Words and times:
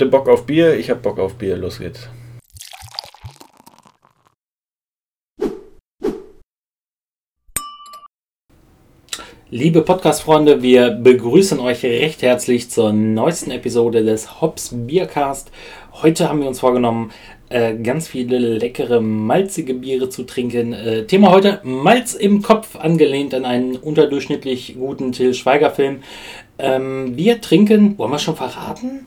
ihr 0.00 0.10
Bock 0.10 0.28
auf 0.28 0.46
Bier? 0.46 0.76
Ich 0.76 0.90
hab 0.90 1.02
Bock 1.02 1.18
auf 1.18 1.34
Bier. 1.34 1.56
Los 1.56 1.78
geht's. 1.78 2.08
Liebe 9.48 9.82
Podcast-Freunde, 9.82 10.60
wir 10.60 10.90
begrüßen 10.90 11.60
euch 11.60 11.84
recht 11.84 12.20
herzlich 12.22 12.68
zur 12.68 12.92
neuesten 12.92 13.52
Episode 13.52 14.04
des 14.04 14.40
Hops 14.40 14.70
Biercast. 14.72 15.52
Heute 15.92 16.28
haben 16.28 16.40
wir 16.40 16.48
uns 16.48 16.58
vorgenommen, 16.58 17.12
äh, 17.48 17.76
ganz 17.76 18.08
viele 18.08 18.38
leckere, 18.38 19.00
malzige 19.00 19.74
Biere 19.74 20.08
zu 20.08 20.24
trinken. 20.24 20.72
Äh, 20.72 21.06
Thema 21.06 21.30
heute: 21.30 21.60
Malz 21.62 22.14
im 22.14 22.42
Kopf, 22.42 22.74
angelehnt 22.74 23.34
an 23.34 23.44
einen 23.44 23.76
unterdurchschnittlich 23.76 24.74
guten 24.76 25.12
Till 25.12 25.32
Schweiger-Film. 25.32 26.02
Ähm, 26.58 27.16
wir 27.16 27.40
trinken, 27.40 27.96
wollen 27.98 28.10
wir 28.10 28.18
schon 28.18 28.36
verraten? 28.36 29.06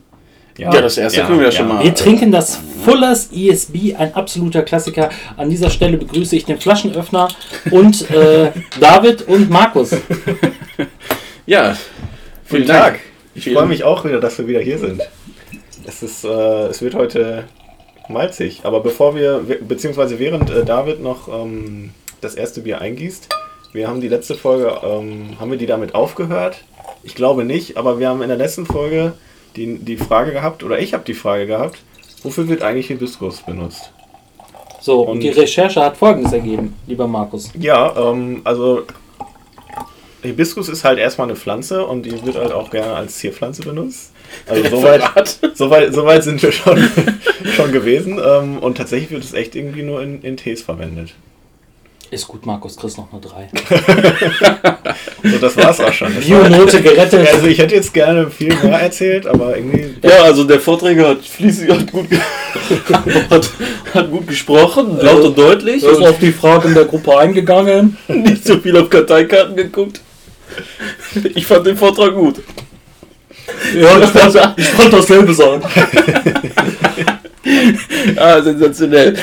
Ja, 0.59 0.81
das 0.81 0.97
erste 0.97 1.23
können 1.23 1.39
wir 1.39 1.45
ja 1.45 1.51
schon 1.51 1.69
mal. 1.69 1.83
Wir 1.83 1.95
trinken 1.95 2.31
das 2.31 2.59
Fullers 2.83 3.29
ESB, 3.33 3.95
ein 3.97 4.13
absoluter 4.13 4.61
Klassiker. 4.61 5.09
An 5.37 5.49
dieser 5.49 5.69
Stelle 5.69 5.97
begrüße 5.97 6.35
ich 6.35 6.43
den 6.43 6.59
Flaschenöffner 6.59 7.29
und 7.71 8.09
äh, 8.11 8.51
David 8.79 9.21
und 9.27 9.49
Markus. 9.49 9.95
Ja, 11.45 11.77
vielen 12.43 12.63
Guten 12.63 12.67
Dank. 12.67 12.95
Tag. 12.95 12.99
Ich 13.35 13.49
freue 13.51 13.67
mich 13.67 13.85
auch 13.85 14.03
wieder, 14.03 14.19
dass 14.19 14.37
wir 14.37 14.47
wieder 14.47 14.59
hier 14.59 14.77
sind. 14.77 15.01
Es, 15.87 16.03
ist, 16.03 16.25
äh, 16.25 16.67
es 16.67 16.81
wird 16.81 16.93
heute 16.93 17.45
malzig, 18.09 18.61
aber 18.63 18.81
bevor 18.81 19.15
wir, 19.15 19.41
beziehungsweise 19.61 20.19
während 20.19 20.49
äh, 20.49 20.65
David 20.65 21.01
noch 21.01 21.29
ähm, 21.29 21.91
das 22.19 22.35
erste 22.35 22.61
Bier 22.61 22.81
eingießt, 22.81 23.29
wir 23.71 23.87
haben 23.87 24.01
die 24.01 24.09
letzte 24.09 24.35
Folge, 24.35 24.77
ähm, 24.83 25.39
haben 25.39 25.51
wir 25.51 25.57
die 25.57 25.67
damit 25.67 25.95
aufgehört? 25.95 26.57
Ich 27.03 27.15
glaube 27.15 27.45
nicht, 27.45 27.77
aber 27.77 27.99
wir 27.99 28.09
haben 28.09 28.21
in 28.21 28.27
der 28.27 28.37
letzten 28.37 28.65
Folge 28.65 29.13
die, 29.59 29.77
die 29.79 29.97
Frage 29.97 30.31
gehabt, 30.31 30.63
oder 30.63 30.79
ich 30.79 30.93
habe 30.93 31.03
die 31.05 31.13
Frage 31.13 31.45
gehabt, 31.45 31.79
wofür 32.23 32.47
wird 32.47 32.61
eigentlich 32.63 32.87
Hibiskus 32.87 33.41
benutzt? 33.41 33.91
So, 34.81 35.01
und, 35.01 35.09
Und- 35.15 35.19
die 35.19 35.29
Recherche 35.29 35.81
hat 35.83 35.97
folgendes 35.97 36.31
ergeben, 36.33 36.75
lieber 36.87 37.07
Markus. 37.07 37.51
Ja, 37.59 37.95
ähm, 38.11 38.41
also 38.45 38.83
Hibiskus 40.21 40.69
ist 40.69 40.83
halt 40.83 40.99
erstmal 40.99 41.27
eine 41.27 41.35
Pflanze 41.35 41.85
und 41.85 42.03
die 42.05 42.25
wird 42.25 42.35
halt 42.35 42.51
auch 42.51 42.69
gerne 42.71 42.93
als 42.93 43.17
Zierpflanze 43.17 43.61
benutzt. 43.61 44.11
Also 44.47 44.63
soweit, 44.77 45.39
soweit, 45.53 45.93
soweit 45.93 46.23
sind 46.23 46.41
wir 46.41 46.51
schon, 46.51 46.77
schon 47.55 47.71
gewesen. 47.71 48.19
Ähm, 48.23 48.59
und 48.59 48.77
tatsächlich 48.77 49.11
wird 49.11 49.23
es 49.23 49.33
echt 49.33 49.55
irgendwie 49.55 49.83
nur 49.83 50.01
in, 50.01 50.21
in 50.21 50.37
Tees 50.37 50.61
verwendet. 50.61 51.13
Ist 52.11 52.27
gut, 52.27 52.45
Markus, 52.45 52.75
kriegst 52.75 52.97
noch 52.97 53.11
eine 53.11 53.21
3. 53.21 53.49
So, 55.23 55.37
das 55.37 55.57
war's 55.57 55.79
auch 55.79 55.93
schon. 55.93 56.13
Das 56.15 56.29
war, 56.29 56.41
Bio-Note 56.43 56.81
gerettet. 56.81 57.27
also 57.33 57.47
ich 57.47 57.57
hätte 57.57 57.75
jetzt 57.75 57.93
gerne 57.93 58.29
viel 58.29 58.53
mehr 58.63 58.79
erzählt, 58.79 59.27
aber 59.27 59.55
irgendwie. 59.55 59.95
Ja, 60.03 60.23
also 60.23 60.43
der 60.43 60.59
Vorträger 60.59 61.09
hat 61.09 61.25
fließig, 61.25 61.69
hat 61.69 61.91
gut, 61.91 62.07
hat, 63.29 63.49
hat 63.93 64.11
gut 64.11 64.27
gesprochen, 64.27 64.97
laut 65.01 65.23
und 65.23 65.37
deutlich. 65.37 65.83
ist 65.83 66.01
auf 66.01 66.19
die 66.19 66.31
Frage 66.31 66.69
in 66.69 66.73
der 66.73 66.85
Gruppe 66.85 67.17
eingegangen. 67.17 67.97
nicht 68.07 68.45
so 68.45 68.57
viel 68.59 68.77
auf 68.77 68.89
Karteikarten 68.89 69.55
geguckt. 69.55 70.01
Ich 71.35 71.45
fand 71.45 71.67
den 71.67 71.77
Vortrag 71.77 72.13
gut. 72.13 72.35
Ja, 73.75 73.97
ich 73.97 74.15
wollte, 74.15 74.53
ich 74.57 74.77
wollte 74.77 74.95
dasselbe 74.97 75.33
sagen. 75.33 75.63
Ah, 78.15 78.41
sensationell. 78.41 79.15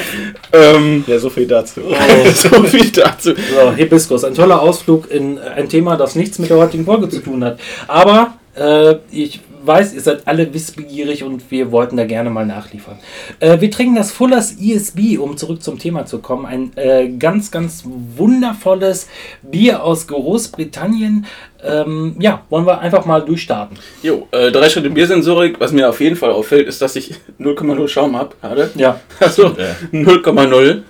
Ähm, 0.53 1.05
Ja, 1.07 1.19
so 1.19 1.31
viel 1.31 1.47
dazu. 1.47 1.81
so 2.35 2.63
viel 2.65 2.91
dazu. 2.91 3.35
So, 3.35 3.73
Hibiskus, 3.73 4.25
ein 4.25 4.35
toller 4.35 4.61
Ausflug 4.61 5.11
in 5.11 5.39
ein 5.39 5.69
Thema, 5.69 5.97
das 5.97 6.15
nichts 6.15 6.39
mit 6.39 6.51
der 6.51 6.57
heutigen 6.59 6.85
Folge 6.85 7.09
zu 7.09 7.21
tun 7.21 7.45
hat. 7.45 7.59
Aber 7.87 8.35
äh, 8.57 8.97
ich 9.11 9.41
weiß, 9.67 9.95
ihr 9.95 10.01
seid 10.01 10.27
alle 10.27 10.53
wissbegierig 10.55 11.25
und 11.25 11.51
wir 11.51 11.73
wollten 11.73 11.97
da 11.97 12.05
gerne 12.05 12.31
mal 12.31 12.47
nachliefern. 12.47 12.99
Äh, 13.41 13.61
wir 13.61 13.71
trinken 13.71 13.97
das 13.97 14.13
Fullers 14.13 14.57
ESB, 14.61 15.19
um 15.19 15.37
zurück 15.37 15.63
zum 15.63 15.79
Thema 15.79 16.07
zu 16.07 16.19
kommen. 16.21 16.47
Ein 16.47 16.73
äh, 16.77 17.09
ganz, 17.09 17.51
ganz 17.51 17.85
wundervolles 17.85 19.09
Bier 19.43 19.83
aus 19.83 20.07
Großbritannien. 20.07 21.27
Ähm, 21.65 22.17
ja, 22.21 22.43
wollen 22.51 22.67
wir 22.67 22.79
einfach 22.81 23.07
mal 23.07 23.21
durchstarten. 23.25 23.77
Jo, 24.03 24.29
äh, 24.31 24.53
drei 24.53 24.69
Schritte 24.69 24.91
Biersensorik. 24.91 25.59
Was 25.59 25.73
mir 25.73 25.89
auf 25.89 26.01
jeden 26.01 26.17
Fall 26.17 26.31
auffällt, 26.31 26.69
ist, 26.69 26.81
dass 26.83 26.97
ich 26.97 27.15
0,0 27.41 27.89
Schaum 27.89 28.17
habe 28.17 28.35
gerade. 28.41 28.71
Ja, 28.77 29.01
Also 29.21 29.57
Ja. 29.57 29.75
0,0. 29.93 30.83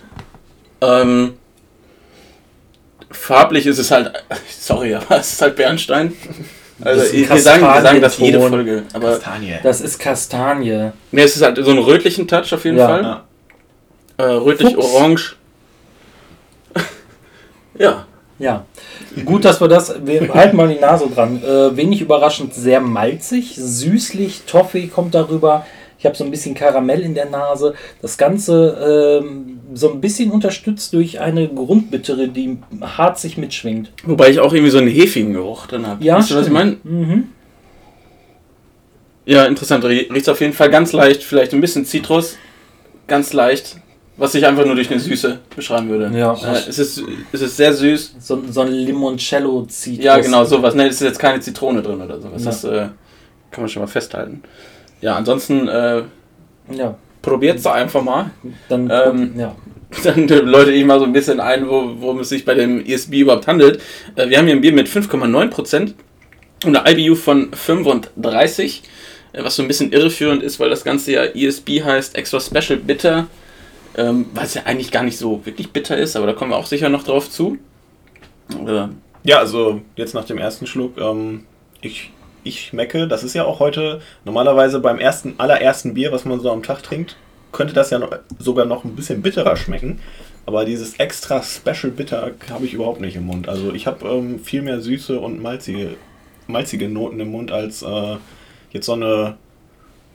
Ähm, 0.82 1.32
farblich 3.10 3.66
ist 3.66 3.78
es 3.78 3.90
halt, 3.90 4.12
sorry, 4.50 4.94
aber 4.94 5.18
es 5.18 5.32
ist 5.32 5.42
halt 5.42 5.56
Bernstein. 5.56 6.12
Also 6.80 7.00
Das 7.00 7.10
ist 7.10 7.14
ein 7.30 7.36
wir 7.36 7.42
sagen, 7.42 7.62
wir 7.62 7.82
sagen 7.82 8.00
das 8.02 8.18
jede. 8.18 8.40
Folge. 8.40 8.82
Aber 8.92 9.12
Kastanie. 9.12 9.54
das 9.62 9.80
ist 9.80 9.98
Kastanie. 9.98 10.90
ne, 11.10 11.22
es 11.22 11.36
ist 11.36 11.42
halt 11.42 11.56
so 11.64 11.70
einen 11.70 11.78
rötlichen 11.80 12.28
Touch 12.28 12.52
auf 12.52 12.64
jeden 12.64 12.76
Ja. 12.78 12.86
Fall. 12.88 13.02
Ja. 13.02 13.24
Äh, 14.18 14.22
rötlich, 14.32 14.74
Fuchs. 14.74 14.86
orange. 14.94 15.36
ja. 17.78 18.06
Ja, 18.38 18.66
gut, 19.24 19.46
dass 19.46 19.62
wir 19.62 19.68
das. 19.68 19.94
Wir 20.04 20.28
halten 20.34 20.56
mal 20.58 20.68
die 20.68 20.78
Nase 20.78 21.08
dran. 21.08 21.42
Äh, 21.42 21.74
wenig 21.74 22.02
überraschend 22.02 22.52
sehr 22.52 22.80
malzig, 22.82 23.54
süßlich, 23.56 24.42
Toffee 24.46 24.88
kommt 24.88 25.14
darüber. 25.14 25.64
Ich 25.98 26.04
habe 26.04 26.14
so 26.14 26.24
ein 26.24 26.30
bisschen 26.30 26.54
Karamell 26.54 27.00
in 27.00 27.14
der 27.14 27.30
Nase. 27.30 27.74
Das 28.02 28.18
Ganze 28.18 29.20
ähm, 29.22 29.60
so 29.74 29.90
ein 29.92 30.00
bisschen 30.00 30.30
unterstützt 30.30 30.92
durch 30.92 31.20
eine 31.20 31.48
Grundbittere, 31.48 32.28
die 32.28 32.58
hart 32.82 33.18
sich 33.18 33.38
mitschwingt. 33.38 33.92
Wobei 34.04 34.28
ich 34.30 34.40
auch 34.40 34.52
irgendwie 34.52 34.70
so 34.70 34.78
einen 34.78 34.88
hefigen 34.88 35.32
Geruch 35.32 35.66
drin 35.66 35.86
habe. 35.86 36.04
Ja, 36.04 36.18
weißt 36.18 36.30
du, 36.30 36.34
was 36.36 36.46
ich 36.46 36.52
meine? 36.52 36.76
Mhm. 36.84 37.28
Ja, 39.24 39.44
interessant. 39.46 39.84
Rie- 39.84 40.08
Riecht 40.12 40.28
auf 40.28 40.40
jeden 40.40 40.52
Fall 40.52 40.70
ganz 40.70 40.92
leicht, 40.92 41.22
vielleicht 41.22 41.52
ein 41.52 41.60
bisschen 41.60 41.84
Zitrus. 41.84 42.36
Ganz 43.06 43.32
leicht. 43.32 43.76
Was 44.18 44.34
ich 44.34 44.46
einfach 44.46 44.64
nur 44.64 44.74
durch 44.76 44.90
eine 44.90 44.98
Süße 45.00 45.40
beschreiben 45.54 45.88
würde. 45.90 46.16
Ja. 46.16 46.32
Äh, 46.34 46.60
es, 46.68 46.78
ist, 46.78 47.02
es 47.32 47.40
ist 47.42 47.56
sehr 47.56 47.72
süß. 47.74 48.14
So, 48.18 48.42
so 48.50 48.60
ein 48.62 48.68
Limoncello-Zitrus. 48.72 50.04
Ja, 50.04 50.18
genau, 50.18 50.44
sowas. 50.44 50.74
Ne, 50.74 50.86
es 50.86 50.96
ist 50.96 51.02
jetzt 51.02 51.18
keine 51.18 51.40
Zitrone 51.40 51.82
drin 51.82 52.00
oder 52.00 52.18
sowas. 52.20 52.42
Ja. 52.44 52.50
Das 52.50 52.64
äh, 52.64 52.88
kann 53.50 53.62
man 53.64 53.68
schon 53.68 53.82
mal 53.82 53.86
festhalten. 53.88 54.42
Ja, 55.00 55.16
ansonsten 55.16 55.68
äh, 55.68 56.02
Ja, 56.72 56.96
probiert 57.22 57.58
es 57.58 57.66
einfach 57.66 58.02
mal. 58.02 58.30
dann. 58.68 58.90
Ähm, 58.90 59.32
ja. 59.38 59.54
Dann 60.02 60.26
läute 60.26 60.72
ich 60.72 60.84
mal 60.84 60.98
so 60.98 61.04
ein 61.04 61.12
bisschen 61.12 61.38
ein, 61.38 61.68
wo, 61.68 61.92
worum 62.00 62.18
es 62.18 62.28
sich 62.28 62.44
bei 62.44 62.54
dem 62.54 62.84
ESB 62.84 63.20
überhaupt 63.20 63.46
handelt. 63.46 63.80
Äh, 64.16 64.28
wir 64.28 64.36
haben 64.38 64.46
hier 64.46 64.56
ein 64.56 64.60
Bier 64.60 64.72
mit 64.72 64.88
5,9% 64.88 65.94
und 66.64 66.76
eine 66.76 66.90
IBU 67.00 67.14
von 67.14 67.52
35, 67.52 68.82
äh, 69.32 69.44
was 69.44 69.54
so 69.54 69.62
ein 69.62 69.68
bisschen 69.68 69.92
irreführend 69.92 70.42
ist, 70.42 70.58
weil 70.58 70.70
das 70.70 70.82
Ganze 70.82 71.12
ja 71.12 71.24
ESB 71.24 71.82
heißt, 71.84 72.16
Extra 72.16 72.40
Special 72.40 72.78
Bitter, 72.80 73.28
ähm, 73.96 74.26
was 74.34 74.54
ja 74.54 74.62
eigentlich 74.64 74.90
gar 74.90 75.04
nicht 75.04 75.18
so 75.18 75.46
wirklich 75.46 75.70
bitter 75.70 75.96
ist, 75.96 76.16
aber 76.16 76.26
da 76.26 76.32
kommen 76.32 76.50
wir 76.50 76.56
auch 76.56 76.66
sicher 76.66 76.88
noch 76.88 77.04
drauf 77.04 77.30
zu. 77.30 77.56
Äh, 78.66 78.88
Ja, 79.22 79.38
also 79.38 79.80
jetzt 79.94 80.14
nach 80.14 80.24
dem 80.24 80.38
ersten 80.38 80.66
Schluck, 80.66 80.98
ähm, 80.98 81.44
ich, 81.80 82.10
ich 82.46 82.66
schmecke, 82.66 83.08
das 83.08 83.24
ist 83.24 83.34
ja 83.34 83.44
auch 83.44 83.60
heute 83.60 84.00
normalerweise 84.24 84.80
beim 84.80 84.98
ersten, 84.98 85.34
allerersten 85.38 85.94
Bier, 85.94 86.12
was 86.12 86.24
man 86.24 86.40
so 86.40 86.50
am 86.50 86.62
Tag 86.62 86.82
trinkt, 86.82 87.16
könnte 87.52 87.74
das 87.74 87.90
ja 87.90 87.98
noch, 87.98 88.10
sogar 88.38 88.66
noch 88.66 88.84
ein 88.84 88.96
bisschen 88.96 89.22
bitterer 89.22 89.56
schmecken. 89.56 90.00
Aber 90.46 90.64
dieses 90.64 90.94
extra 91.00 91.42
Special 91.42 91.90
Bitter 91.90 92.30
habe 92.50 92.64
ich 92.64 92.74
überhaupt 92.74 93.00
nicht 93.00 93.16
im 93.16 93.26
Mund. 93.26 93.48
Also 93.48 93.72
ich 93.72 93.86
habe 93.88 94.06
ähm, 94.08 94.38
viel 94.38 94.62
mehr 94.62 94.80
süße 94.80 95.18
und 95.18 95.42
malzige, 95.42 95.96
malzige 96.46 96.88
Noten 96.88 97.18
im 97.18 97.32
Mund 97.32 97.50
als 97.50 97.82
äh, 97.82 98.16
jetzt 98.70 98.86
so 98.86 98.92
eine 98.92 99.36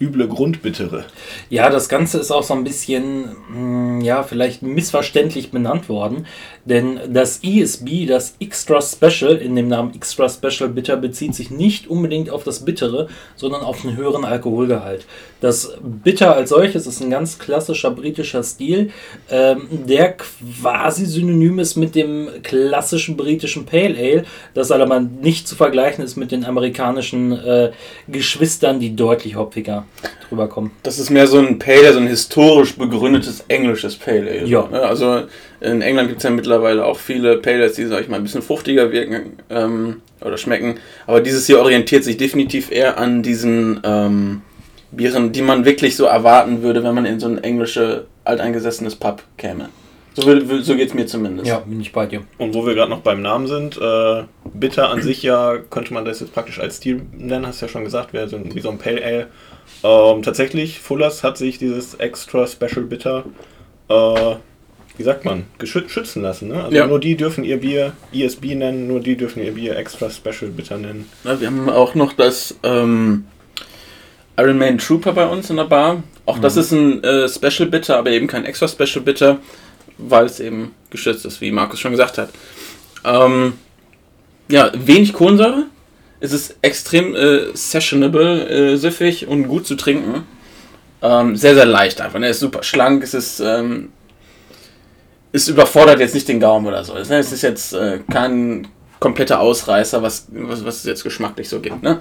üble 0.02 0.28
Grundbittere. 0.28 1.06
Ja, 1.50 1.70
das 1.70 1.88
Ganze 1.88 2.18
ist 2.20 2.32
auch 2.32 2.44
so 2.44 2.54
ein 2.54 2.64
bisschen, 2.64 3.36
mh, 3.54 4.04
ja, 4.04 4.24
vielleicht 4.24 4.64
missverständlich 4.64 5.52
benannt 5.52 5.88
worden, 5.88 6.26
denn 6.66 7.00
das 7.10 7.40
ESB, 7.44 8.06
das 8.08 8.36
Extra 8.40 8.82
Special, 8.82 9.36
in 9.36 9.56
dem 9.56 9.68
Namen 9.68 9.94
Extra 9.96 10.28
Special 10.28 10.70
Bitter, 10.70 10.98
bezieht 10.98 11.36
sich 11.36 11.52
nicht 11.52 11.88
unbedingt 11.88 12.30
auf 12.30 12.44
das 12.44 12.66
Bittere, 12.66 13.08
sondern 13.36 13.62
auf 13.62 13.86
einen 13.86 13.98
höheren 13.98 14.26
Alkoholgehalt. 14.26 15.06
Das 15.40 15.78
Bitter 15.82 16.36
als 16.36 16.50
solches 16.50 16.86
ist 16.86 17.02
ein 17.02 17.10
ganz 17.10 17.40
klassischer 17.40 17.92
britischer 17.92 18.44
Stil, 18.44 18.92
ähm, 19.30 19.68
der 19.88 20.16
quasi 20.62 21.06
synonym 21.06 21.60
ist 21.60 21.76
mit 21.76 21.96
dem 21.96 22.30
klassischen 22.44 23.18
britischen 23.18 23.66
Pale 23.66 23.98
Ale, 23.98 24.26
das 24.54 24.72
aber 24.72 25.00
nicht 25.00 25.48
zu 25.48 25.56
vergleichen 25.56 26.04
ist 26.04 26.16
mit 26.16 26.32
den 26.32 26.46
amerikanischen 26.46 27.32
äh, 27.32 27.72
Geschwistern, 28.08 28.80
die 28.80 28.96
deutlich 28.96 29.36
hopfiger 29.36 29.86
drüber 30.28 30.48
kommen. 30.48 30.72
Das 30.84 31.00
ist 31.00 31.10
mehr 31.10 31.28
so 31.28 31.40
ein 31.40 31.60
Pale 31.60 31.80
Ale, 31.80 31.94
so 31.94 32.00
ein 32.00 32.08
historisch 32.08 32.76
begründetes 32.76 33.44
englisches 33.48 33.96
Pale 33.96 34.30
Ale. 34.30 34.46
Ja. 34.46 34.68
Ne, 34.72 34.82
Also 34.82 35.24
in 35.60 35.82
England 35.82 36.10
gibt 36.10 36.20
es 36.20 36.24
ja 36.24 36.30
mittlerweile 36.30 36.86
auch 36.86 36.98
viele 36.98 37.38
Pale 37.38 37.64
Ales, 37.64 37.74
die, 37.74 37.86
sag 37.86 38.02
ich 38.02 38.08
mal, 38.08 38.18
ein 38.18 38.24
bisschen 38.24 38.42
fruchtiger 38.42 38.92
wirken 38.92 39.38
ähm, 39.50 40.02
oder 40.22 40.38
schmecken. 40.38 40.76
Aber 41.08 41.22
dieses 41.22 41.48
hier 41.48 41.60
orientiert 41.60 42.04
sich 42.04 42.18
definitiv 42.18 42.72
eher 42.72 42.98
an 42.98 43.24
diesen 43.24 43.82
ähm, 43.84 44.42
Bieren, 44.92 45.32
die 45.32 45.42
man 45.42 45.66
wirklich 45.66 45.96
so 45.96 46.06
erwarten 46.06 46.64
würde, 46.64 46.84
wenn 46.84 46.96
man 46.96 47.06
in 47.06 47.20
so 47.20 47.28
ein 47.28 47.44
englische, 47.44 48.08
alteingesessenes 48.24 48.96
Pub 48.96 49.24
käme. 49.38 49.70
So, 50.14 50.26
will- 50.26 50.62
so 50.64 50.76
geht 50.76 50.90
es 50.90 50.94
mir 50.94 51.06
zumindest. 51.06 51.48
Ja, 51.48 51.60
bin 51.60 51.80
ich 51.80 51.94
bei 51.94 52.06
dir. 52.06 52.24
Und 52.38 52.54
wo 52.54 52.66
wir 52.66 52.76
gerade 52.76 52.90
noch 52.90 53.00
beim 53.02 53.22
Namen 53.22 53.48
sind, 53.48 53.78
äh, 53.78 54.24
Bitter 54.54 54.90
an 54.90 55.02
sich 55.02 55.24
ja, 55.24 55.58
könnte 55.70 55.94
man 55.94 56.04
das 56.04 56.20
jetzt 56.20 56.34
praktisch 56.34 56.60
als 56.60 56.78
Stil 56.78 57.02
nennen, 57.18 57.48
hast 57.48 57.62
du 57.62 57.66
ja 57.68 57.72
schon 57.72 57.86
gesagt, 57.86 58.12
wäre 58.12 58.28
so 58.28 58.36
ein, 58.36 58.54
wie 58.54 58.60
so 58.60 58.70
ein 58.70 58.78
Pale 58.78 59.02
Ale. 59.04 59.28
Ähm, 59.84 60.22
tatsächlich, 60.22 60.80
Fullers 60.80 61.24
hat 61.24 61.38
sich 61.38 61.58
dieses 61.60 61.96
Extra 61.96 62.46
Special 62.46 62.82
Bitter, 62.86 63.24
äh, 63.88 64.36
wie 64.98 65.04
sagt 65.04 65.24
man, 65.24 65.46
schützen 65.64 66.22
lassen. 66.24 66.50
Ne? 66.50 66.62
Also 66.66 66.76
Ja. 66.76 66.88
nur 66.88 67.00
die 67.00 67.16
dürfen 67.16 67.46
ihr 67.46 67.58
Bier 67.62 67.94
ESB 68.14 68.56
nennen, 68.56 68.88
nur 68.88 69.00
die 69.00 69.16
dürfen 69.16 69.42
ihr 69.42 69.54
Bier 69.54 69.78
Extra 69.78 70.10
Special 70.10 70.52
Bitter 70.52 70.78
nennen. 70.78 71.08
Ja, 71.24 71.40
wir 71.40 71.48
haben 71.48 71.70
auch 71.70 71.96
noch 71.96 72.12
das 72.12 72.58
ähm, 72.64 73.26
Iron 74.38 74.58
Man 74.58 74.78
Trooper 74.78 75.14
bei 75.14 75.26
uns 75.28 75.50
in 75.50 75.56
der 75.56 75.64
Bar. 75.66 76.04
Auch 76.26 76.40
das 76.40 76.58
ist 76.58 76.72
ein 76.72 77.02
äh, 77.04 77.30
Special 77.30 77.70
Bitter, 77.70 77.98
aber 77.98 78.10
eben 78.12 78.28
kein 78.28 78.44
extra 78.46 78.68
Special 78.68 79.04
Bitter, 79.04 79.40
weil 80.02 80.26
es 80.26 80.40
eben 80.40 80.74
geschützt 80.90 81.26
ist, 81.26 81.42
wie 81.42 81.52
Markus 81.52 81.80
schon 81.80 81.92
gesagt 81.92 82.18
hat. 82.18 82.30
Ähm, 83.04 83.54
ja, 84.50 84.72
wenig 84.74 85.14
Kohlensäure. 85.14 85.66
Es 86.20 86.34
ist 86.34 86.56
extrem 86.62 87.16
äh, 87.16 87.56
sessionable, 87.56 88.48
äh, 88.48 88.78
süffig 88.78 89.28
und 89.28 89.48
gut 89.48 89.66
zu 89.66 89.76
trinken. 89.76 90.24
Ähm, 91.02 91.36
sehr, 91.36 91.56
sehr 91.56 91.66
leicht 91.66 92.00
einfach. 92.00 92.20
Ne? 92.20 92.28
Es 92.28 92.38
ist 92.38 92.42
super 92.42 92.62
schlank. 92.62 93.04
Es 93.04 93.14
ist, 93.14 93.40
ähm, 93.40 93.90
es 95.32 95.48
überfordert 95.48 96.00
jetzt 96.00 96.14
nicht 96.14 96.28
den 96.28 96.40
Gaumen 96.40 96.68
oder 96.68 96.84
so. 96.84 96.94
Ne? 96.94 97.18
Es 97.18 97.32
ist 97.32 97.42
jetzt 97.42 97.74
äh, 97.74 98.00
kein 98.12 98.68
kompletter 99.00 99.40
Ausreißer, 99.40 100.04
was, 100.04 100.28
was, 100.30 100.64
was 100.64 100.78
es 100.78 100.84
jetzt 100.84 101.04
geschmacklich 101.04 101.50
so 101.50 101.60
gibt. 101.60 101.82
Ne? 101.82 102.00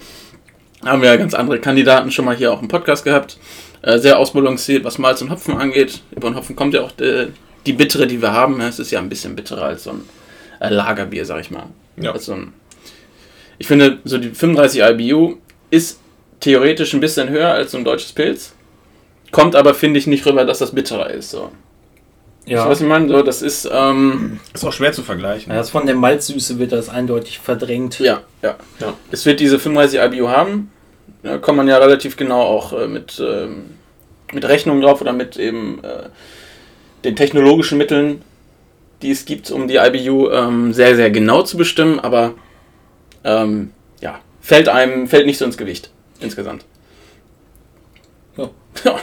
Haben 0.85 1.01
wir 1.01 1.09
ja 1.09 1.17
ganz 1.17 1.33
andere 1.33 1.59
Kandidaten 1.59 2.11
schon 2.11 2.27
mal 2.27 2.37
hier 2.37 2.53
auch 2.53 2.61
im 2.61 2.69
Podcast 2.69 3.05
gehabt. 3.05 3.39
Äh, 3.81 3.99
sehr 3.99 4.19
ausbalanciert, 4.19 4.85
was 4.85 4.99
Malz 4.99 5.23
und 5.23 5.31
Hopfen 5.31 5.57
angeht. 5.57 6.03
Über 6.11 6.29
den 6.29 6.37
Hopfen 6.37 6.57
kommt 6.57 6.75
ja 6.75 6.83
auch 6.83 6.93
die, 6.93 7.29
die 7.67 7.73
bittere, 7.73 8.07
die 8.07 8.23
wir 8.23 8.33
haben. 8.33 8.61
Es 8.61 8.79
ist 8.79 8.91
ja 8.91 8.99
ein 8.99 9.09
bisschen 9.09 9.37
bitterer 9.37 9.65
als 9.65 9.85
so 9.85 9.91
ein 9.91 10.03
äh, 10.61 10.69
Lagerbier, 10.73 11.25
sag 11.25 11.41
ich 11.41 11.51
mal. 11.51 11.67
Ja. 11.97 12.13
Als 12.13 12.27
so 12.27 12.35
ein, 12.35 12.53
ich 13.59 13.67
finde, 13.67 13.99
so 14.05 14.19
die 14.19 14.31
35 14.31 14.81
IBU 14.83 15.37
ist 15.71 16.01
theoretisch 16.41 16.95
ein 16.95 17.01
bisschen 17.01 17.29
höher 17.29 17.51
als 17.51 17.73
so 17.73 17.79
ein 17.79 17.85
deutsches 17.85 18.13
Pilz. 18.13 18.53
Kommt 19.31 19.55
aber, 19.55 19.75
finde 19.75 19.99
ich, 19.99 20.07
nicht 20.07 20.27
rüber, 20.27 20.45
dass 20.45 20.59
das 20.59 20.75
bitterer 20.75 21.11
ist. 21.11 21.31
So. 21.31 21.53
Ja. 22.47 22.69
Was 22.69 22.81
ich 22.81 22.87
meine? 22.87 23.09
So, 23.09 23.23
das 23.23 23.43
ist, 23.43 23.69
ähm, 23.71 24.41
Ist 24.53 24.65
auch 24.65 24.73
schwer 24.73 24.93
zu 24.93 25.03
vergleichen. 25.03 25.53
Ja, 25.53 25.59
Das 25.59 25.71
von 25.71 25.87
der 25.87 25.95
Malzsüße 25.95 26.59
wird 26.59 26.73
das 26.73 26.89
eindeutig 26.89 27.39
verdrängt. 27.39 28.01
Ja, 28.01 28.23
ja. 28.43 28.57
Ja. 28.81 28.95
Es 29.13 29.25
wird 29.27 29.41
diese 29.41 29.59
35 29.59 30.01
IBU 30.01 30.29
haben. 30.29 30.73
Da 31.23 31.39
kann 31.39 31.55
man 31.55 31.69
ja 31.69 31.77
relativ 31.77 32.17
genau 32.17 32.41
auch 32.41 32.73
äh, 32.73 32.89
mit, 32.89 33.23
ähm, 33.25 33.75
mit 34.33 34.45
Rechnungen 34.47 34.81
drauf 34.83 35.01
oder 35.01 35.13
mit 35.13 35.37
eben 35.37 35.85
äh, 35.85 36.09
den 37.05 37.17
technologischen 37.17 37.79
Mitteln, 37.79 38.23
die 39.03 39.11
es 39.11 39.25
gibt, 39.25 39.51
um 39.51 39.69
die 39.69 39.77
IBU 39.77 40.31
ähm, 40.31 40.73
sehr, 40.73 40.97
sehr 40.97 41.11
genau 41.11 41.43
zu 41.43 41.57
bestimmen. 41.57 42.01
Aber 42.01 42.35
ähm, 43.25 43.71
ja, 44.01 44.21
fällt 44.41 44.69
einem, 44.69 45.07
fällt 45.07 45.27
nicht 45.27 45.39
so 45.39 45.45
ins 45.45 45.57
Gewicht 45.57 45.91
insgesamt. 46.21 46.65
Ja. 48.37 48.51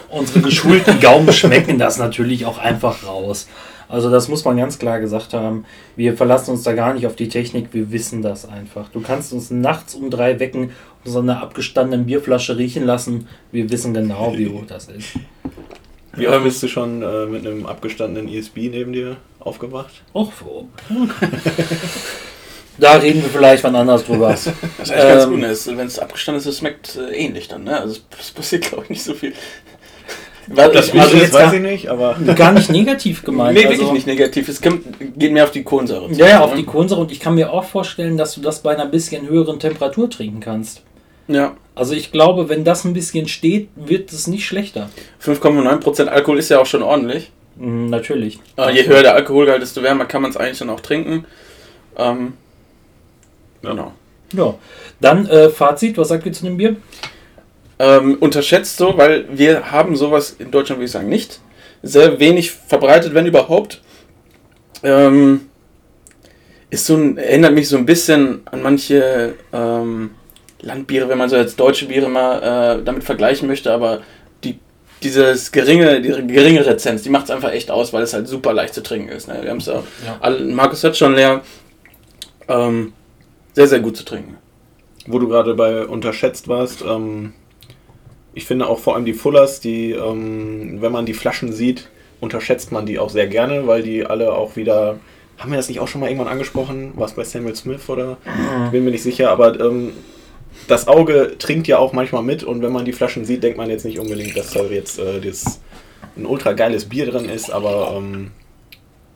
Unsere 0.09 0.41
geschulten 0.41 0.99
Gaumen 0.99 1.31
schmecken 1.33 1.77
das 1.77 1.97
natürlich 1.97 2.45
auch 2.45 2.57
einfach 2.57 3.05
raus. 3.05 3.47
Also 3.89 4.09
das 4.09 4.27
muss 4.27 4.43
man 4.43 4.57
ganz 4.57 4.79
klar 4.79 4.99
gesagt 4.99 5.33
haben. 5.33 5.65
Wir 5.95 6.15
verlassen 6.15 6.51
uns 6.51 6.63
da 6.63 6.73
gar 6.73 6.93
nicht 6.93 7.07
auf 7.07 7.15
die 7.15 7.29
Technik, 7.29 7.73
wir 7.73 7.91
wissen 7.91 8.21
das 8.21 8.47
einfach. 8.47 8.89
Du 8.89 9.01
kannst 9.01 9.31
uns 9.31 9.49
nachts 9.49 9.95
um 9.95 10.09
drei 10.09 10.39
wecken 10.39 10.71
und 11.05 11.11
so 11.11 11.19
eine 11.19 11.41
abgestandene 11.41 12.03
Bierflasche 12.03 12.57
riechen 12.57 12.85
lassen. 12.85 13.27
Wir 13.51 13.69
wissen 13.69 13.93
genau, 13.93 14.37
wie 14.37 14.49
hoch 14.49 14.65
das 14.67 14.89
ist. 14.89 15.13
Wie 16.17 16.27
oft 16.27 16.43
bist 16.43 16.61
du 16.63 16.67
schon 16.67 17.01
äh, 17.01 17.25
mit 17.27 17.45
einem 17.45 17.65
abgestandenen 17.65 18.31
ESB 18.33 18.69
neben 18.69 18.91
dir 18.93 19.17
aufgewacht? 19.39 19.91
Och, 20.13 20.31
so. 20.39 20.67
Da 22.79 22.91
reden 22.93 23.23
wir 23.23 23.29
vielleicht 23.29 23.63
wann 23.63 23.75
anders 23.75 24.05
drüber. 24.05 24.29
Das 24.29 24.45
ist 24.45 24.53
eigentlich 24.77 24.89
ganz 25.07 25.23
Ähm, 25.23 25.29
gut. 25.31 25.39
ne? 25.39 25.57
Wenn 25.77 25.87
es 25.87 25.97
abgestanden 25.97 26.39
ist, 26.39 26.45
es 26.45 26.59
schmeckt 26.59 26.95
äh, 26.95 27.11
ähnlich 27.15 27.47
dann. 27.47 27.63
Ne? 27.63 27.79
Also 27.79 27.99
es 28.19 28.29
passiert, 28.31 28.65
glaube 28.69 28.83
ich, 28.83 28.89
nicht 28.91 29.03
so 29.03 29.15
viel. 29.15 29.33
Weil 30.45 30.71
Das 30.71 30.89
ich- 30.89 30.93
also 31.01 31.15
ist, 31.15 31.21
jetzt 31.23 31.33
weiß 31.33 31.41
gar- 31.45 31.53
ich 31.55 31.59
nicht, 31.61 31.87
aber 31.87 32.15
Gar 32.35 32.51
nicht 32.51 32.69
negativ 32.69 33.23
gemeint. 33.23 33.57
Nee, 33.57 33.65
also, 33.65 33.77
wirklich 33.79 33.93
nicht 33.93 34.05
negativ. 34.07 34.47
Es 34.47 34.61
kommt, 34.61 34.85
geht 35.17 35.31
mehr 35.33 35.45
auf 35.45 35.51
die 35.51 35.63
Kohlensäure. 35.63 36.11
Ja, 36.13 36.27
ja, 36.27 36.41
auf 36.41 36.51
ne? 36.51 36.57
die 36.57 36.65
Kohlensäure 36.65 37.01
und 37.01 37.11
ich 37.11 37.19
kann 37.19 37.33
mir 37.33 37.51
auch 37.51 37.63
vorstellen, 37.63 38.15
dass 38.15 38.35
du 38.35 38.41
das 38.41 38.61
bei 38.61 38.73
einer 38.75 38.85
bisschen 38.85 39.27
höheren 39.27 39.59
Temperatur 39.59 40.07
trinken 40.11 40.39
kannst. 40.39 40.83
Ja. 41.27 41.55
Also 41.77 41.93
ich 41.93 42.11
glaube, 42.11 42.49
wenn 42.49 42.63
das 42.63 42.83
ein 42.85 42.93
bisschen 42.93 43.27
steht, 43.27 43.69
wird 43.75 44.11
es 44.11 44.27
nicht 44.27 44.45
schlechter. 44.45 44.89
5,9% 45.23 46.05
Alkohol 46.07 46.39
ist 46.39 46.49
ja 46.49 46.59
auch 46.59 46.65
schon 46.65 46.83
ordentlich. 46.83 47.31
Mm, 47.55 47.87
natürlich. 47.87 48.39
Äh, 48.57 48.71
je 48.73 48.87
höher 48.87 49.03
der 49.03 49.15
Alkoholgehalt, 49.15 49.61
desto 49.61 49.83
wärmer 49.83 50.05
kann 50.05 50.21
man 50.21 50.31
es 50.31 50.37
eigentlich 50.37 50.59
dann 50.59 50.69
auch 50.69 50.81
trinken. 50.81 51.25
Ähm, 51.97 52.33
Ja. 53.61 53.71
Genau. 53.71 53.93
Ja. 54.33 54.55
Dann 54.99 55.27
äh, 55.27 55.49
Fazit, 55.49 55.97
was 55.97 56.09
sagt 56.09 56.25
ihr 56.25 56.33
zu 56.33 56.45
dem 56.45 56.57
Bier? 56.57 56.75
Ähm, 57.79 58.17
unterschätzt 58.19 58.77
so, 58.77 58.97
weil 58.97 59.25
wir 59.31 59.71
haben 59.71 59.95
sowas 59.95 60.35
in 60.39 60.51
Deutschland, 60.51 60.79
würde 60.79 60.85
ich 60.85 60.91
sagen, 60.91 61.09
nicht. 61.09 61.39
Sehr 61.83 62.19
wenig 62.19 62.51
verbreitet, 62.51 63.13
wenn 63.13 63.27
überhaupt. 63.27 63.81
Ähm, 64.83 65.41
ist 66.69 66.85
so 66.85 66.95
ein, 66.95 67.17
erinnert 67.17 67.53
mich 67.53 67.69
so 67.69 67.77
ein 67.77 67.85
bisschen 67.85 68.41
an 68.45 68.61
manche 68.61 69.35
ähm, 69.53 70.11
Landbiere, 70.61 71.09
wenn 71.09 71.17
man 71.17 71.29
so 71.29 71.35
als 71.35 71.55
deutsche 71.55 71.85
Biere 71.85 72.09
mal 72.09 72.79
äh, 72.79 72.83
damit 72.83 73.03
vergleichen 73.03 73.47
möchte, 73.47 73.71
aber 73.71 74.01
die, 74.43 74.59
dieses 75.03 75.51
geringe, 75.51 76.01
diese 76.01 76.25
geringe 76.25 76.65
Rezenz, 76.65 77.03
die 77.03 77.09
macht 77.09 77.25
es 77.25 77.31
einfach 77.31 77.51
echt 77.51 77.69
aus, 77.69 77.93
weil 77.93 78.03
es 78.03 78.13
halt 78.13 78.27
super 78.27 78.53
leicht 78.53 78.73
zu 78.73 78.81
trinken 78.81 79.09
ist. 79.09 79.27
Ne? 79.27 79.39
Wir 79.41 79.51
haben 79.51 79.57
es 79.57 79.67
ja, 79.67 79.83
alle, 80.19 80.45
Markus 80.45 80.83
hat 80.83 80.97
schon 80.97 81.15
leer. 81.15 81.41
Ähm, 82.47 82.93
sehr, 83.53 83.67
sehr 83.67 83.79
gut 83.79 83.97
zu 83.97 84.05
trinken. 84.05 84.37
wo 85.07 85.19
du 85.19 85.27
gerade 85.27 85.53
bei 85.55 85.85
unterschätzt 85.85 86.47
warst, 86.47 86.81
ähm, 86.81 87.33
ich 88.33 88.45
finde 88.45 88.67
auch 88.67 88.79
vor 88.79 88.95
allem 88.95 89.05
die 89.05 89.13
Fullers, 89.13 89.59
die, 89.61 89.91
ähm, 89.91 90.77
wenn 90.79 90.91
man 90.91 91.05
die 91.05 91.13
Flaschen 91.13 91.51
sieht, 91.51 91.89
unterschätzt 92.19 92.71
man 92.71 92.85
die 92.85 92.99
auch 92.99 93.09
sehr 93.09 93.27
gerne, 93.27 93.67
weil 93.67 93.81
die 93.83 94.05
alle 94.05 94.33
auch 94.33 94.55
wieder, 94.55 94.99
haben 95.37 95.51
wir 95.51 95.57
das 95.57 95.69
nicht 95.69 95.79
auch 95.79 95.87
schon 95.87 96.01
mal 96.01 96.07
irgendwann 96.07 96.31
angesprochen, 96.31 96.93
was 96.95 97.13
bei 97.13 97.23
Samuel 97.23 97.55
Smith 97.55 97.89
oder? 97.89 98.17
Ich 98.65 98.71
bin 98.71 98.83
mir 98.83 98.91
nicht 98.91 99.03
sicher, 99.03 99.31
aber 99.31 99.59
ähm, 99.59 99.93
das 100.67 100.87
Auge 100.87 101.35
trinkt 101.37 101.67
ja 101.67 101.77
auch 101.77 101.93
manchmal 101.93 102.23
mit 102.23 102.43
und 102.43 102.61
wenn 102.61 102.71
man 102.71 102.85
die 102.85 102.93
Flaschen 102.93 103.25
sieht, 103.25 103.43
denkt 103.43 103.57
man 103.57 103.69
jetzt 103.69 103.85
nicht 103.85 103.99
unbedingt, 103.99 104.35
dass 104.37 104.51
da 104.51 104.63
jetzt 104.65 104.99
äh, 104.99 105.19
das 105.21 105.59
ein 106.15 106.25
ultra 106.25 106.53
geiles 106.53 106.85
Bier 106.85 107.05
drin 107.09 107.29
ist, 107.29 107.49
aber 107.51 107.93
ähm, 107.97 108.31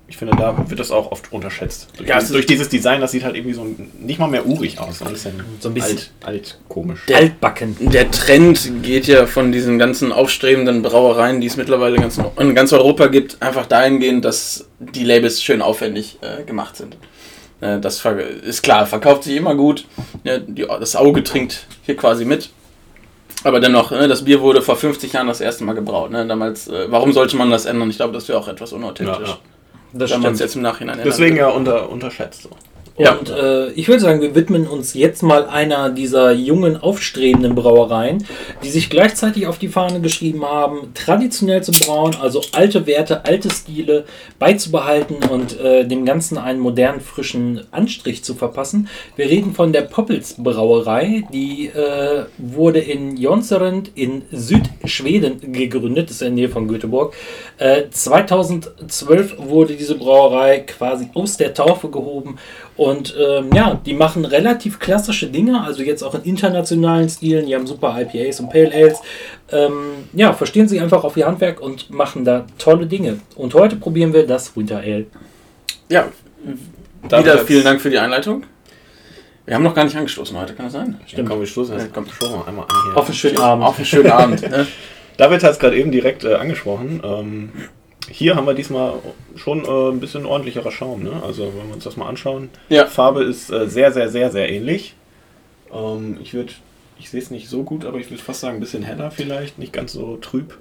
ich 0.08 0.18
finde, 0.18 0.36
da 0.36 0.70
wird 0.70 0.78
das 0.80 0.92
auch 0.92 1.12
oft 1.12 1.32
unterschätzt. 1.32 1.88
Durch, 1.98 2.10
Ja, 2.10 2.18
dieses, 2.20 2.32
durch 2.34 2.46
dieses 2.46 2.68
Design, 2.68 3.00
das 3.00 3.12
sieht 3.12 3.24
halt 3.24 3.36
irgendwie 3.36 3.54
so 3.56 3.66
nicht 4.00 4.20
mal 4.20 4.28
mehr 4.28 4.46
urig 4.46 4.78
aus, 4.78 5.00
so 5.00 5.06
ein 5.06 5.14
bisschen, 5.14 5.42
So 5.62 5.70
ein 5.70 5.74
bisschen- 5.74 5.98
alt, 5.98 6.12
alt 6.22 6.60
komisch. 6.68 7.00
Altbacken. 7.14 7.78
Der 7.80 8.12
Trend 8.12 8.84
geht 8.84 9.08
ja 9.08 9.26
von 9.26 9.54
diesen 9.54 9.80
ganzen 9.80 10.12
aufstrebenden 10.12 10.82
Brauereien, 10.82 11.40
die 11.40 11.48
es 11.48 11.56
mittlerweile 11.56 11.96
ganz, 11.98 12.20
in 12.38 12.54
ganz 12.56 12.74
Europa 12.74 13.08
gibt, 13.08 13.42
einfach 13.42 13.66
dahingehend, 13.66 14.26
dass 14.26 14.68
die 14.80 15.06
Labels 15.06 15.42
schön 15.42 15.62
aufwendig 15.62 16.18
äh, 16.22 16.44
gemacht 16.44 16.76
sind. 16.76 16.98
Äh, 17.62 17.80
das 17.80 18.04
ist 18.44 18.62
klar, 18.64 18.86
verkauft 18.86 19.24
sich 19.24 19.38
immer 19.38 19.56
gut. 19.56 19.86
Die, 20.24 20.66
das 20.66 20.96
Auge 20.96 21.24
trinkt 21.24 21.66
hier 21.84 21.96
quasi 21.96 22.26
mit. 22.26 22.50
Aber 23.44 23.60
dennoch, 23.60 23.92
ne, 23.92 24.08
das 24.08 24.24
Bier 24.26 24.42
wurde 24.42 24.62
vor 24.62 24.76
50 24.76 25.14
Jahren 25.14 25.28
das 25.28 25.42
erste 25.42 25.64
Mal 25.64 25.74
gebraut. 25.74 26.12
Ne? 26.12 26.28
Damals, 26.28 26.68
äh, 26.68 26.86
warum 26.90 27.12
sollte 27.14 27.38
man 27.38 27.50
das 27.50 27.66
ändern? 27.66 27.90
Ich 27.90 27.96
glaube, 27.96 28.14
das 28.14 28.28
wäre 28.28 28.38
auch 28.38 28.48
etwas 28.48 28.74
unauthentisch. 28.74 29.18
Ja, 29.20 29.26
ja. 29.26 29.38
Das 29.94 30.12
Wenn 30.12 30.22
man 30.22 30.32
es 30.32 30.38
stimmt. 30.38 30.50
jetzt 30.50 30.56
im 30.56 30.62
Nachhinein 30.62 31.00
ändert. 31.00 31.14
Deswegen 31.14 31.38
ja 31.38 31.50
unter, 31.50 31.90
unterschätzt. 31.90 32.44
So. 32.44 32.50
Ja. 32.98 33.16
Und 33.16 33.30
äh, 33.30 33.72
ich 33.72 33.88
würde 33.88 34.02
sagen, 34.02 34.22
wir 34.22 34.36
widmen 34.36 34.68
uns 34.68 34.94
jetzt 34.94 35.24
mal 35.24 35.46
einer 35.46 35.90
dieser 35.90 36.34
jungen, 36.34 36.78
aufstrebenden 36.78 37.56
Brauereien, 37.56 38.26
die 38.64 38.70
sich 38.70 38.90
gleichzeitig 38.90 39.48
auf 39.48 39.58
die 39.58 39.70
Fahne 39.70 40.02
geschrieben 40.02 40.44
haben, 40.46 40.92
traditionell 40.94 41.64
zu 41.64 41.72
brauen, 41.72 42.16
also 42.22 42.42
alte 42.52 42.86
Werte, 42.86 43.26
alte 43.26 43.50
Stile 43.50 44.06
beizubehalten 44.40 45.18
und 45.30 45.60
äh, 45.60 45.86
dem 45.88 46.06
Ganzen 46.06 46.38
einen 46.38 46.60
modernen, 46.60 47.00
frischen 47.00 47.62
Anstrich 47.72 48.24
zu 48.24 48.36
verpassen. 48.36 48.90
Wir 49.16 49.28
reden 49.30 49.54
von 49.54 49.72
der 49.72 49.82
Poppels 49.82 50.36
Brauerei, 50.38 51.24
die 51.34 51.68
äh, 51.68 52.26
wurde 52.38 52.80
in 52.80 53.16
Jonserend 53.16 53.92
in 53.96 54.24
Südschweden 54.32 55.54
gegründet, 55.54 56.10
das 56.10 56.18
ist 56.18 56.22
in 56.22 56.36
der 56.36 56.46
Nähe 56.46 56.50
von 56.50 56.68
Göteborg. 56.68 57.14
Äh, 57.58 57.84
2012 57.90 59.36
wurde 59.38 59.76
diese 59.76 59.96
Brauerei 59.96 60.60
quasi 60.60 61.10
aus 61.14 61.38
der 61.38 61.54
Taufe 61.54 61.90
gehoben 61.90 62.38
und 62.82 63.16
ähm, 63.16 63.52
ja, 63.54 63.80
die 63.86 63.94
machen 63.94 64.26
relativ 64.26 64.80
klassische 64.80 65.28
Dinge, 65.28 65.62
also 65.62 65.84
jetzt 65.84 66.02
auch 66.02 66.16
in 66.16 66.24
internationalen 66.24 67.08
Stilen. 67.10 67.46
Die 67.46 67.54
haben 67.54 67.68
super 67.68 67.96
IPAs 68.02 68.40
und 68.40 68.50
Pale 68.50 68.72
Ales. 68.74 68.98
Ähm, 69.52 69.74
ja, 70.14 70.34
verstehen 70.34 70.68
sich 70.68 70.82
einfach 70.82 71.04
auf 71.04 71.16
ihr 71.16 71.28
Handwerk 71.28 71.62
und 71.62 71.92
machen 71.92 72.26
da 72.26 72.48
tolle 72.58 72.88
Dinge. 72.88 73.20
Und 73.36 73.54
heute 73.54 73.76
probieren 73.76 74.14
wir 74.14 74.26
das 74.26 74.58
Winter 74.58 74.78
Ale. 74.78 75.06
Ja, 75.90 76.08
David 77.08 77.26
wieder 77.26 77.38
vielen 77.46 77.64
Dank 77.64 77.80
für 77.82 77.92
die 77.92 78.00
Einleitung. 78.00 78.46
Wir 79.46 79.54
haben 79.54 79.64
noch 79.64 79.76
gar 79.76 79.84
nicht 79.84 79.96
angestoßen 79.96 80.36
heute, 80.40 80.56
kann 80.56 80.66
das 80.66 80.74
sein? 80.74 81.00
Dann 81.16 81.28
kommen 81.28 81.42
wir 81.42 81.46
stoßen 81.48 81.76
Ja, 81.78 81.84
jetzt. 81.84 81.94
komm. 81.94 82.08
schon 82.08 82.32
mal 82.32 82.48
einmal 82.48 82.66
an 82.66 82.76
hier. 82.88 82.98
Auf 82.98 83.06
einen 83.06 83.14
schönen 83.14 83.38
Abend. 83.38 83.64
Auf 83.64 83.78
einen 83.78 83.86
schönen 83.86 84.10
Abend. 84.12 84.42
ne? 84.50 84.66
David 85.18 85.44
hat 85.44 85.52
es 85.52 85.60
gerade 85.60 85.78
eben 85.78 85.92
direkt 85.92 86.24
äh, 86.24 86.34
angesprochen. 86.34 87.00
Ähm, 87.04 87.52
hier 88.12 88.36
haben 88.36 88.46
wir 88.46 88.54
diesmal 88.54 88.94
schon 89.36 89.66
äh, 89.66 89.90
ein 89.92 90.00
bisschen 90.00 90.26
ordentlicherer 90.26 90.72
Schaum. 90.72 91.04
Ne? 91.04 91.12
Also 91.26 91.52
wenn 91.58 91.68
wir 91.68 91.74
uns 91.76 91.84
das 91.84 91.98
mal 91.98 92.08
anschauen. 92.08 92.50
Ja. 92.70 92.86
Farbe 92.86 93.24
ist 93.24 93.52
äh, 93.52 93.68
sehr, 93.68 93.92
sehr, 93.92 94.10
sehr, 94.10 94.32
sehr 94.32 94.50
ähnlich. 94.50 94.96
Ähm, 95.74 96.18
ich 96.22 96.34
würde, 96.34 96.52
ich 97.00 97.10
sehe 97.10 97.22
es 97.22 97.32
nicht 97.32 97.50
so 97.50 97.64
gut, 97.64 97.86
aber 97.86 97.98
ich 97.98 98.10
würde 98.10 98.22
fast 98.22 98.42
sagen 98.42 98.58
ein 98.58 98.60
bisschen 98.60 98.84
heller 98.84 99.12
vielleicht, 99.12 99.58
nicht 99.60 99.74
ganz 99.74 99.94
so 99.94 100.18
trüb. 100.18 100.58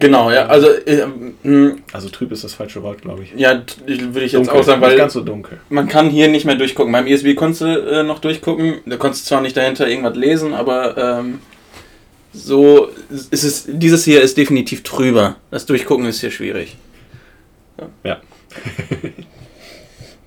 Genau, 0.00 0.32
ja. 0.32 0.46
Also, 0.46 0.66
äh, 0.72 1.06
mh, 1.44 1.76
Also 1.92 2.08
trüb 2.08 2.32
ist 2.32 2.42
das 2.42 2.52
falsche 2.52 2.82
Wort, 2.82 3.00
glaube 3.02 3.22
ich. 3.22 3.32
ja, 3.36 3.62
würde 3.86 4.24
ich 4.24 4.32
jetzt 4.32 4.46
Dunkel, 4.46 4.60
auch 4.60 4.64
sagen, 4.64 4.80
nicht 4.80 4.90
weil 4.90 4.96
ganz 4.96 5.12
so 5.12 5.20
dunkel. 5.20 5.60
man 5.68 5.86
kann 5.86 6.10
hier 6.10 6.26
nicht 6.26 6.44
mehr 6.46 6.56
durchgucken. 6.56 6.92
Beim 6.92 7.06
ESB 7.06 7.36
konntest 7.36 7.60
du 7.60 7.66
äh, 7.66 8.02
noch 8.02 8.18
durchgucken. 8.18 8.78
Da 8.86 8.96
konntest 8.96 9.24
du 9.24 9.28
zwar 9.28 9.40
nicht 9.40 9.56
dahinter 9.56 9.86
irgendwas 9.88 10.16
lesen, 10.16 10.52
aber 10.52 10.96
ähm, 11.20 11.38
so 12.32 12.88
ist 13.10 13.44
es. 13.44 13.64
Dieses 13.68 14.04
hier 14.04 14.20
ist 14.22 14.36
definitiv 14.36 14.82
trüber. 14.82 15.36
Das 15.50 15.66
Durchgucken 15.66 16.06
ist 16.06 16.20
hier 16.20 16.30
schwierig. 16.30 16.76
Ja. 18.04 18.18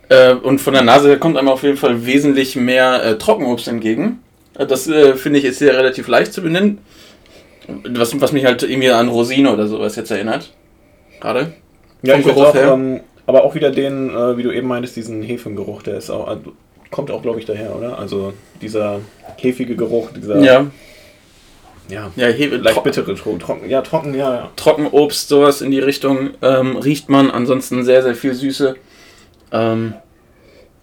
Äh, 0.10 0.34
und 0.34 0.60
von 0.60 0.74
der 0.74 0.84
Nase 0.84 1.18
kommt 1.18 1.38
einem 1.38 1.48
auf 1.48 1.64
jeden 1.64 1.78
Fall 1.78 2.06
wesentlich 2.06 2.58
mehr 2.58 3.02
äh, 3.02 3.18
Trockenobst 3.18 3.70
entgegen. 3.70 4.20
Äh, 4.58 4.66
Das 4.66 4.86
äh, 4.90 5.16
finde 5.16 5.40
ich 5.40 5.46
ist 5.46 5.60
hier 5.60 5.74
relativ 5.74 6.10
leicht 6.10 6.34
zu 6.34 6.42
benennen. 6.42 6.80
Was, 7.86 8.20
was 8.20 8.34
mich 8.34 8.44
halt 8.44 8.62
irgendwie 8.62 8.90
an 8.90 9.08
Rosine 9.08 9.54
oder 9.54 9.68
sowas 9.68 9.96
jetzt 9.96 10.12
erinnert. 10.12 10.52
Gerade. 11.22 11.54
Ja, 12.02 12.16
Vom 12.16 12.20
ich 12.20 12.28
Geruch 12.28 12.48
auch, 12.48 12.56
ähm, 12.56 13.00
aber 13.26 13.46
auch 13.46 13.56
wieder 13.56 13.72
den, 13.72 14.10
äh, 14.10 14.36
wie 14.36 14.44
du 14.44 14.52
eben 14.52 14.68
meintest, 14.68 14.98
diesen 14.98 15.22
Hefengeruch, 15.22 15.82
der 15.82 15.96
ist 15.96 16.10
auch, 16.10 16.30
äh, 16.30 16.38
kommt 16.90 17.10
auch, 17.10 17.22
glaube 17.22 17.40
ich, 17.40 17.46
daher, 17.46 17.74
oder? 17.74 17.98
Also 17.98 18.34
dieser 18.62 19.00
hefige 19.38 19.78
Geruch, 19.78 20.10
dieser, 20.12 20.42
Ja. 20.42 20.68
Ja, 21.92 22.12
Ja, 22.16 22.28
Hefe, 22.28 22.58
leicht 22.58 22.76
tro 22.76 22.82
bittere, 22.84 23.12
tro- 23.14 23.38
trocken, 23.38 23.70
ja, 23.70 23.82
trocken, 23.82 24.14
ja, 24.16 24.34
ja. 24.36 24.50
Trockenobst, 24.56 25.28
sowas 25.30 25.62
in 25.62 25.72
die 25.72 25.80
Richtung 25.80 26.32
ähm, 26.42 26.78
riecht 26.78 27.10
man. 27.10 27.30
Ansonsten 27.30 27.84
sehr, 27.84 28.02
sehr 28.02 28.16
viel 28.16 28.34
Süße. 28.34 28.76
Ähm, 29.52 29.94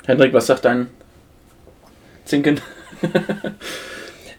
Hendrik, 0.07 0.33
was 0.33 0.47
sagt 0.47 0.65
dein 0.65 0.87
Zinken? 2.25 2.61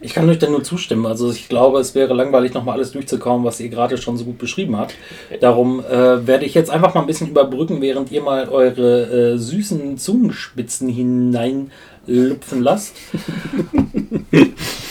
Ich 0.02 0.14
kann 0.14 0.26
euch 0.30 0.38
da 0.38 0.48
nur 0.48 0.64
zustimmen. 0.64 1.04
Also 1.04 1.30
ich 1.30 1.50
glaube, 1.50 1.78
es 1.78 1.94
wäre 1.94 2.14
langweilig, 2.14 2.54
nochmal 2.54 2.76
alles 2.76 2.92
durchzukauen, 2.92 3.44
was 3.44 3.60
ihr 3.60 3.68
gerade 3.68 3.98
schon 3.98 4.16
so 4.16 4.24
gut 4.24 4.38
beschrieben 4.38 4.78
habt. 4.78 4.94
Darum 5.42 5.80
äh, 5.84 6.26
werde 6.26 6.46
ich 6.46 6.54
jetzt 6.54 6.70
einfach 6.70 6.94
mal 6.94 7.02
ein 7.02 7.06
bisschen 7.06 7.28
überbrücken, 7.28 7.82
während 7.82 8.10
ihr 8.10 8.22
mal 8.22 8.48
eure 8.48 9.34
äh, 9.34 9.36
süßen 9.36 9.98
Zungenspitzen 9.98 10.88
hineinlupfen 10.88 12.62
lasst. 12.62 12.96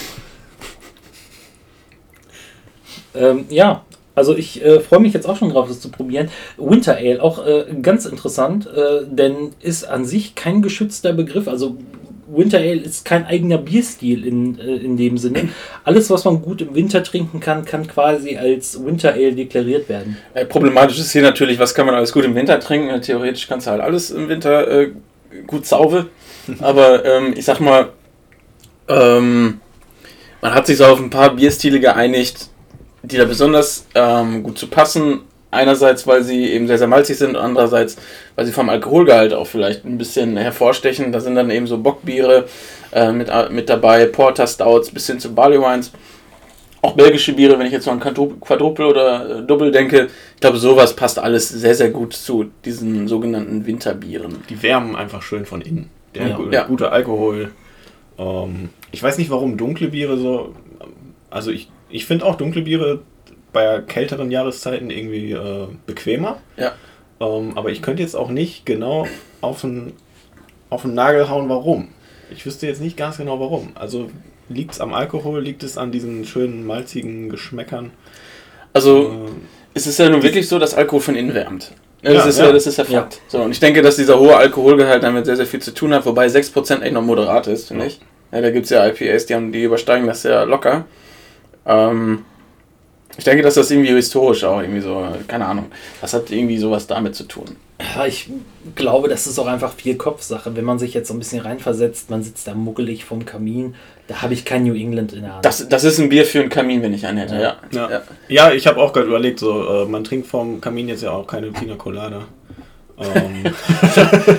ähm, 3.16 3.46
ja, 3.50 3.84
also 4.16 4.36
ich 4.36 4.64
äh, 4.64 4.82
freue 4.82 5.00
mich 5.00 5.14
jetzt 5.14 5.28
auch 5.28 5.38
schon 5.38 5.50
drauf, 5.50 5.70
das 5.70 5.80
zu 5.80 5.90
probieren. 5.90 6.30
Winter 6.58 6.98
Ale, 6.98 7.24
auch 7.24 7.46
äh, 7.46 7.66
ganz 7.82 8.06
interessant, 8.06 8.68
äh, 8.68 9.06
denn 9.10 9.52
ist 9.62 9.86
an 9.86 10.04
sich 10.06 10.36
kein 10.36 10.62
geschützter 10.62 11.14
Begriff. 11.14 11.48
Also 11.48 11.78
Winter 12.28 12.58
Ale 12.58 12.82
ist 12.82 13.06
kein 13.06 13.26
eigener 13.26 13.58
Bierstil 13.58 14.26
in, 14.26 14.60
äh, 14.60 14.76
in 14.76 14.98
dem 14.98 15.18
Sinne. 15.18 15.50
Alles, 15.84 16.10
was 16.10 16.26
man 16.26 16.42
gut 16.42 16.62
im 16.62 16.76
Winter 16.76 17.04
trinken 17.04 17.40
kann, 17.40 17.66
kann 17.66 17.88
quasi 17.88 18.38
als 18.38 18.84
Winter 18.84 19.14
Ale 19.14 19.34
deklariert 19.34 19.90
werden. 19.90 20.18
Äh, 20.34 20.46
problematisch 20.46 21.00
ist 21.00 21.12
hier 21.12 21.22
natürlich, 21.22 21.58
was 21.60 21.74
kann 21.74 21.86
man 21.86 21.96
alles 21.96 22.12
gut 22.12 22.26
im 22.26 22.36
Winter 22.36 22.60
trinken? 22.60 22.90
Äh, 22.90 23.02
theoretisch 23.02 23.48
kannst 23.48 23.68
du 23.68 23.72
halt 23.72 23.82
alles 23.82 24.12
im 24.12 24.28
Winter 24.28 24.68
äh, 24.68 24.92
gut 25.48 25.66
sauve. 25.66 26.08
Aber 26.60 27.06
ähm, 27.06 27.34
ich 27.36 27.46
sag 27.46 27.60
mal, 27.60 27.90
ähm, 28.88 29.62
man 30.42 30.54
hat 30.54 30.68
sich 30.68 30.78
so 30.78 30.86
auf 30.86 31.00
ein 31.00 31.10
paar 31.10 31.36
Bierstile 31.36 31.80
geeinigt, 31.80 32.50
die 33.04 33.18
da 33.18 33.26
besonders 33.26 33.86
ähm, 33.96 34.44
gut 34.44 34.58
zu 34.58 34.68
passen. 34.68 35.22
Einerseits, 35.52 36.06
weil 36.06 36.24
sie 36.24 36.46
eben 36.52 36.68
sehr, 36.68 36.78
sehr 36.78 36.86
malzig 36.88 37.18
sind, 37.18 37.36
andererseits, 37.36 37.98
weil 38.36 38.46
sie 38.46 38.52
vom 38.52 38.70
Alkoholgehalt 38.70 39.34
auch 39.34 39.48
vielleicht 39.48 39.84
ein 39.84 39.98
bisschen 39.98 40.38
hervorstechen. 40.38 41.12
Da 41.12 41.20
sind 41.22 41.34
dann 41.34 41.50
eben 41.50 41.66
so 41.66 41.80
Bockbiere 41.80 42.46
äh, 42.92 43.12
mit, 43.12 43.30
mit 43.50 43.68
dabei, 43.68 44.06
Porter 44.06 44.46
Stouts 44.46 44.92
bis 44.92 45.08
hin 45.08 45.20
zu 45.20 45.34
Barley 45.34 45.60
Wines. 45.60 45.92
Auch 46.84 46.94
belgische 46.94 47.34
Biere, 47.34 47.58
wenn 47.58 47.66
ich 47.66 47.74
jetzt 47.74 47.86
so 47.86 47.92
an 47.92 48.00
Quadru- 48.00 48.40
Quadruple 48.40 48.86
oder 48.88 49.40
äh, 49.40 49.42
Double 49.44 49.72
denke, 49.72 50.10
ich 50.36 50.40
glaube, 50.42 50.58
sowas 50.60 50.96
passt 50.96 51.18
alles 51.18 51.50
sehr, 51.50 51.74
sehr 51.74 51.90
gut 51.90 52.14
zu 52.14 52.52
diesen 52.64 53.08
sogenannten 53.08 53.66
Winterbieren. 53.66 54.44
Die 54.50 54.62
wärmen 54.62 54.96
einfach 54.96 55.24
schön 55.24 55.48
von 55.48 55.62
innen. 55.62 55.90
Der 56.14 56.28
Ja. 56.28 56.36
gu- 56.38 56.50
Ja. 56.52 56.64
gute 56.68 56.92
Alkohol. 56.92 57.50
Ähm, 58.20 58.70
ich 58.92 59.02
weiß 59.02 59.18
nicht, 59.18 59.32
warum 59.32 59.58
dunkle 59.58 59.88
Biere 59.88 60.16
so. 60.18 60.54
Also 61.32 61.50
ich, 61.50 61.70
ich 61.90 62.06
finde 62.06 62.26
auch 62.26 62.36
dunkle 62.36 62.62
Biere 62.62 63.02
bei 63.52 63.82
kälteren 63.88 64.32
Jahreszeiten 64.32 64.90
irgendwie 64.92 65.32
äh, 65.32 65.68
bequemer. 65.86 66.38
Ja. 66.58 66.74
Ähm, 67.20 67.58
aber 67.58 67.70
ich 67.72 67.82
könnte 67.82 68.04
jetzt 68.04 68.16
auch 68.16 68.30
nicht 68.30 68.66
genau 68.66 69.08
auf 69.42 69.62
den, 69.62 69.94
auf 70.70 70.84
den 70.84 70.94
Nagel 70.94 71.30
hauen, 71.30 71.50
warum. 71.50 71.90
Ich 72.32 72.46
wüsste 72.46 72.68
jetzt 72.68 72.82
nicht 72.82 72.96
ganz 72.96 73.18
genau 73.18 73.40
warum. 73.40 73.72
Also 73.76 74.10
liegt 74.50 74.74
es 74.74 74.80
am 74.82 74.94
Alkohol, 74.94 75.42
liegt 75.42 75.64
es 75.64 75.78
an 75.78 75.92
diesen 75.92 76.26
schönen 76.26 76.66
malzigen 76.66 77.30
Geschmäckern? 77.30 77.92
Also, 78.74 79.26
Äh, 79.26 79.30
es 79.74 79.88
ist 79.88 79.98
ja 80.00 80.10
nun 80.10 80.22
wirklich 80.24 80.48
so, 80.48 80.60
dass 80.60 80.74
Alkohol 80.76 81.02
von 81.02 81.16
innen 81.16 81.34
wärmt. 81.34 81.72
Ja, 82.02 82.14
das, 82.14 82.24
Ja, 82.24 82.30
ist 82.30 82.40
ja. 82.40 82.46
ja. 82.46 82.52
das 82.54 82.68
ist 82.68 82.78
ja 82.78 82.84
Fakt. 82.86 83.22
So, 83.28 83.42
und 83.42 83.52
ich 83.52 83.60
denke, 83.60 83.82
dass 83.82 83.96
dieser 83.98 84.20
hohe 84.20 84.36
Alkoholgehalt 84.36 85.04
damit 85.04 85.26
sehr, 85.26 85.36
sehr 85.36 85.46
viel 85.46 85.60
zu 85.62 85.74
tun 85.74 85.94
hat, 85.94 86.06
wobei 86.06 86.28
6% 86.28 86.82
echt 86.82 86.94
noch 86.94 87.02
moderat 87.02 87.48
ist, 87.48 87.68
finde 87.68 87.84
Ja. 87.86 87.90
ich. 87.90 88.00
Ja, 88.32 88.42
da 88.42 88.52
gibt 88.52 88.66
es 88.66 88.70
ja 88.70 88.88
IPAs, 88.88 89.26
die, 89.26 89.34
haben, 89.36 89.52
die 89.52 89.64
übersteigen 89.64 90.06
das 90.08 90.24
ja 90.24 90.44
locker. 90.44 90.86
Ähm, 91.66 92.26
ich 93.18 93.24
denke, 93.24 93.44
dass 93.44 93.56
das 93.56 93.70
irgendwie 93.70 93.90
historisch 93.94 94.44
auch 94.44 94.62
irgendwie 94.62 94.82
so, 94.82 95.06
keine 95.28 95.46
Ahnung, 95.46 95.66
das 96.00 96.14
hat 96.14 96.32
irgendwie 96.32 96.58
sowas 96.58 96.88
damit 96.88 97.16
zu 97.16 97.26
tun. 97.26 97.58
Ja, 97.96 98.06
ich 98.06 98.30
glaube, 98.76 99.08
das 99.08 99.26
ist 99.26 99.40
auch 99.40 99.48
einfach 99.48 99.74
viel 99.74 99.96
Kopfsache. 99.96 100.56
Wenn 100.56 100.66
man 100.66 100.80
sich 100.80 100.94
jetzt 100.94 101.08
so 101.08 101.14
ein 101.14 101.20
bisschen 101.20 101.42
reinversetzt, 101.42 102.10
man 102.10 102.24
sitzt 102.24 102.48
da 102.48 102.54
muckelig 102.54 103.06
vom 103.06 103.26
Kamin, 103.26 103.76
da 104.08 104.22
habe 104.22 104.34
ich 104.34 104.44
kein 104.44 104.64
New 104.64 104.74
England 104.74 105.14
in 105.14 105.22
der 105.22 105.36
Hand. 105.36 105.46
Das, 105.46 105.68
das 105.68 105.84
ist 105.86 105.98
ein 106.00 106.10
Bier 106.10 106.26
für 106.26 106.42
einen 106.42 106.50
Kamin, 106.50 106.82
wenn 106.82 106.94
ich 106.94 107.06
einen 107.06 107.20
hätte, 107.20 107.36
ja. 107.36 107.58
Ja, 107.72 107.90
ja. 107.90 108.02
ja. 108.28 108.52
ich 108.52 108.68
habe 108.68 108.82
auch 108.82 108.92
gerade 108.92 109.08
überlegt, 109.08 109.40
so, 109.40 109.84
äh, 109.84 109.86
man 109.86 110.04
trinkt 110.04 110.28
vom 110.28 110.60
Kamin 110.60 110.90
jetzt 110.90 111.04
ja 111.04 111.12
auch 111.12 111.26
keine 111.26 111.52
Pina 111.52 111.76
Colada. 111.76 112.26
Ähm, 113.00 113.44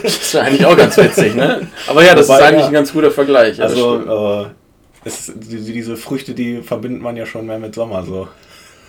Das 0.03 0.35
wäre 0.35 0.45
eigentlich 0.45 0.67
auch 0.67 0.77
ganz 0.77 0.97
witzig, 0.99 1.35
ne? 1.35 1.67
Aber 1.87 2.05
ja, 2.05 2.15
das 2.15 2.29
Wobei, 2.29 2.39
ist 2.39 2.45
eigentlich 2.45 2.61
ja. 2.61 2.67
ein 2.67 2.73
ganz 2.73 2.93
guter 2.93 3.11
Vergleich. 3.11 3.61
also, 3.63 3.97
äh, 3.97 4.43
es, 4.43 4.49
ist- 5.05 5.33
die- 5.37 5.73
diese 5.73 5.97
Früchte, 5.97 6.35
die 6.35 6.63
verbindet 6.63 7.03
man 7.03 7.17
ja 7.17 7.27
schon 7.27 7.47
mehr 7.47 7.59
mit 7.59 7.75
Sommer. 7.75 8.05
So. 8.05 8.29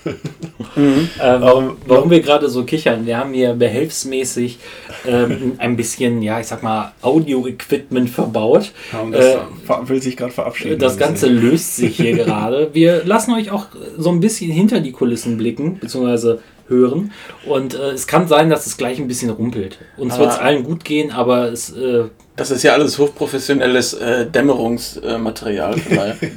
Mhm. 0.03 1.09
Ähm, 1.21 1.41
Warum- 1.41 1.77
warum 1.85 2.09
wir 2.09 2.21
gerade 2.21 2.49
so 2.49 2.63
kichern, 2.63 3.05
wir 3.05 3.17
haben 3.17 3.33
hier 3.33 3.53
behelfsmäßig 3.53 4.57
ähm, 5.05 5.53
ein 5.59 5.75
bisschen, 5.77 6.21
ja, 6.23 6.39
ich 6.39 6.47
sag 6.47 6.63
mal, 6.63 6.93
Audio-Equipment 7.03 8.09
verbaut. 8.09 8.71
Und 8.99 9.11
das 9.11 9.25
Äh, 9.35 9.37
will 9.89 10.01
sich 10.01 10.17
gerade 10.17 10.31
verabschieden. 10.31 10.79
Das 10.79 10.97
Ganze 10.97 11.27
löst 11.27 11.75
sich 11.75 11.97
hier 11.97 12.15
gerade. 12.15 12.69
Wir 12.73 13.03
lassen 13.05 13.33
euch 13.33 13.51
auch 13.51 13.67
so 13.97 14.09
ein 14.09 14.19
bisschen 14.21 14.49
hinter 14.51 14.79
die 14.79 14.91
Kulissen 14.91 15.37
blicken, 15.37 15.77
beziehungsweise 15.79 16.39
hören. 16.67 17.11
Und 17.45 17.75
äh, 17.75 17.91
es 17.91 18.07
kann 18.07 18.27
sein, 18.27 18.49
dass 18.49 18.65
es 18.65 18.77
gleich 18.77 18.97
ein 18.97 19.07
bisschen 19.07 19.29
rumpelt. 19.29 19.77
Uns 19.97 20.17
wird 20.17 20.31
es 20.31 20.37
allen 20.39 20.63
gut 20.63 20.83
gehen, 20.83 21.11
aber 21.11 21.51
es. 21.51 21.75
Äh, 21.75 22.05
Das 22.41 22.49
ist 22.49 22.63
ja 22.63 22.73
alles 22.73 22.97
hochprofessionelles 22.97 23.93
äh, 23.93 24.25
Dämmerungsmaterial. 24.25 25.75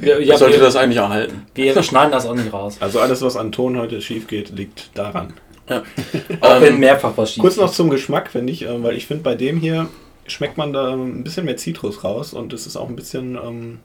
Wir, 0.01 0.21
ja, 0.23 0.37
sollte 0.37 0.57
wir, 0.57 0.63
das 0.63 0.75
eigentlich 0.75 0.99
auch 0.99 1.09
halten. 1.09 1.47
wir 1.55 1.81
schneiden 1.81 2.11
das 2.11 2.27
auch 2.27 2.35
nicht 2.35 2.53
raus. 2.53 2.77
Also 2.79 2.99
alles, 2.99 3.23
was 3.23 3.35
an 3.35 3.51
Ton 3.51 3.75
heute 3.79 3.99
schief 4.01 4.27
geht, 4.27 4.51
liegt 4.51 4.95
daran. 4.95 5.33
Ja. 5.67 5.81
Auch 6.41 6.61
wenn 6.61 6.75
Ähm, 6.75 6.79
mehrfach 6.79 7.13
was 7.15 7.31
schief 7.31 7.41
Kurz 7.41 7.57
noch 7.57 7.71
zum 7.71 7.89
Geschmack, 7.89 8.29
finde 8.29 8.53
ich, 8.53 8.61
äh, 8.61 8.83
weil 8.83 8.95
ich 8.95 9.07
finde, 9.07 9.23
bei 9.23 9.33
dem 9.33 9.57
hier 9.57 9.87
schmeckt 10.27 10.59
man 10.59 10.73
da 10.73 10.93
ein 10.93 11.23
bisschen 11.23 11.45
mehr 11.45 11.57
Zitrus 11.57 12.03
raus 12.03 12.33
und 12.33 12.53
es 12.53 12.67
ist 12.67 12.77
auch 12.77 12.87
ein 12.87 12.95
bisschen 12.95 13.33
ähm, 13.35 13.79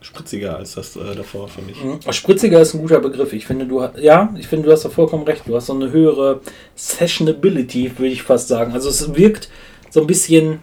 spritziger 0.00 0.56
als 0.56 0.76
das 0.76 0.96
äh, 0.96 1.14
davor, 1.14 1.48
finde 1.48 1.72
ich. 1.72 1.84
Mhm. 1.84 2.10
Spritziger 2.10 2.62
ist 2.62 2.72
ein 2.72 2.80
guter 2.80 3.00
Begriff. 3.00 3.34
Ich 3.34 3.46
finde, 3.46 3.66
du 3.66 3.86
ja, 4.00 4.34
ich 4.38 4.48
finde, 4.48 4.64
du 4.64 4.72
hast 4.72 4.86
da 4.86 4.88
vollkommen 4.88 5.24
recht. 5.24 5.42
Du 5.46 5.54
hast 5.54 5.66
so 5.66 5.74
eine 5.74 5.92
höhere 5.92 6.40
Sessionability, 6.74 7.98
würde 7.98 8.14
ich 8.14 8.22
fast 8.22 8.48
sagen. 8.48 8.72
Also 8.72 8.88
es 8.88 9.14
wirkt 9.14 9.50
so 9.90 10.00
ein 10.00 10.06
bisschen, 10.06 10.60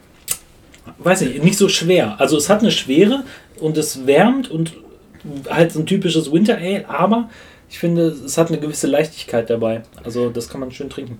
weiß 0.99 1.21
ich, 1.21 1.41
nicht 1.41 1.57
so 1.57 1.69
schwer. 1.69 2.19
Also 2.19 2.37
es 2.37 2.49
hat 2.49 2.61
eine 2.61 2.71
Schwere 2.71 3.23
und 3.59 3.77
es 3.77 4.05
wärmt 4.05 4.49
und 4.49 4.73
halt 5.49 5.71
so 5.71 5.79
ein 5.79 5.85
typisches 5.85 6.31
Winter 6.31 6.57
Ale, 6.57 6.87
aber 6.87 7.29
ich 7.69 7.79
finde, 7.79 8.07
es 8.07 8.37
hat 8.37 8.49
eine 8.49 8.59
gewisse 8.59 8.87
Leichtigkeit 8.87 9.49
dabei. 9.49 9.83
Also 10.03 10.29
das 10.29 10.49
kann 10.49 10.61
man 10.61 10.71
schön 10.71 10.89
trinken. 10.89 11.19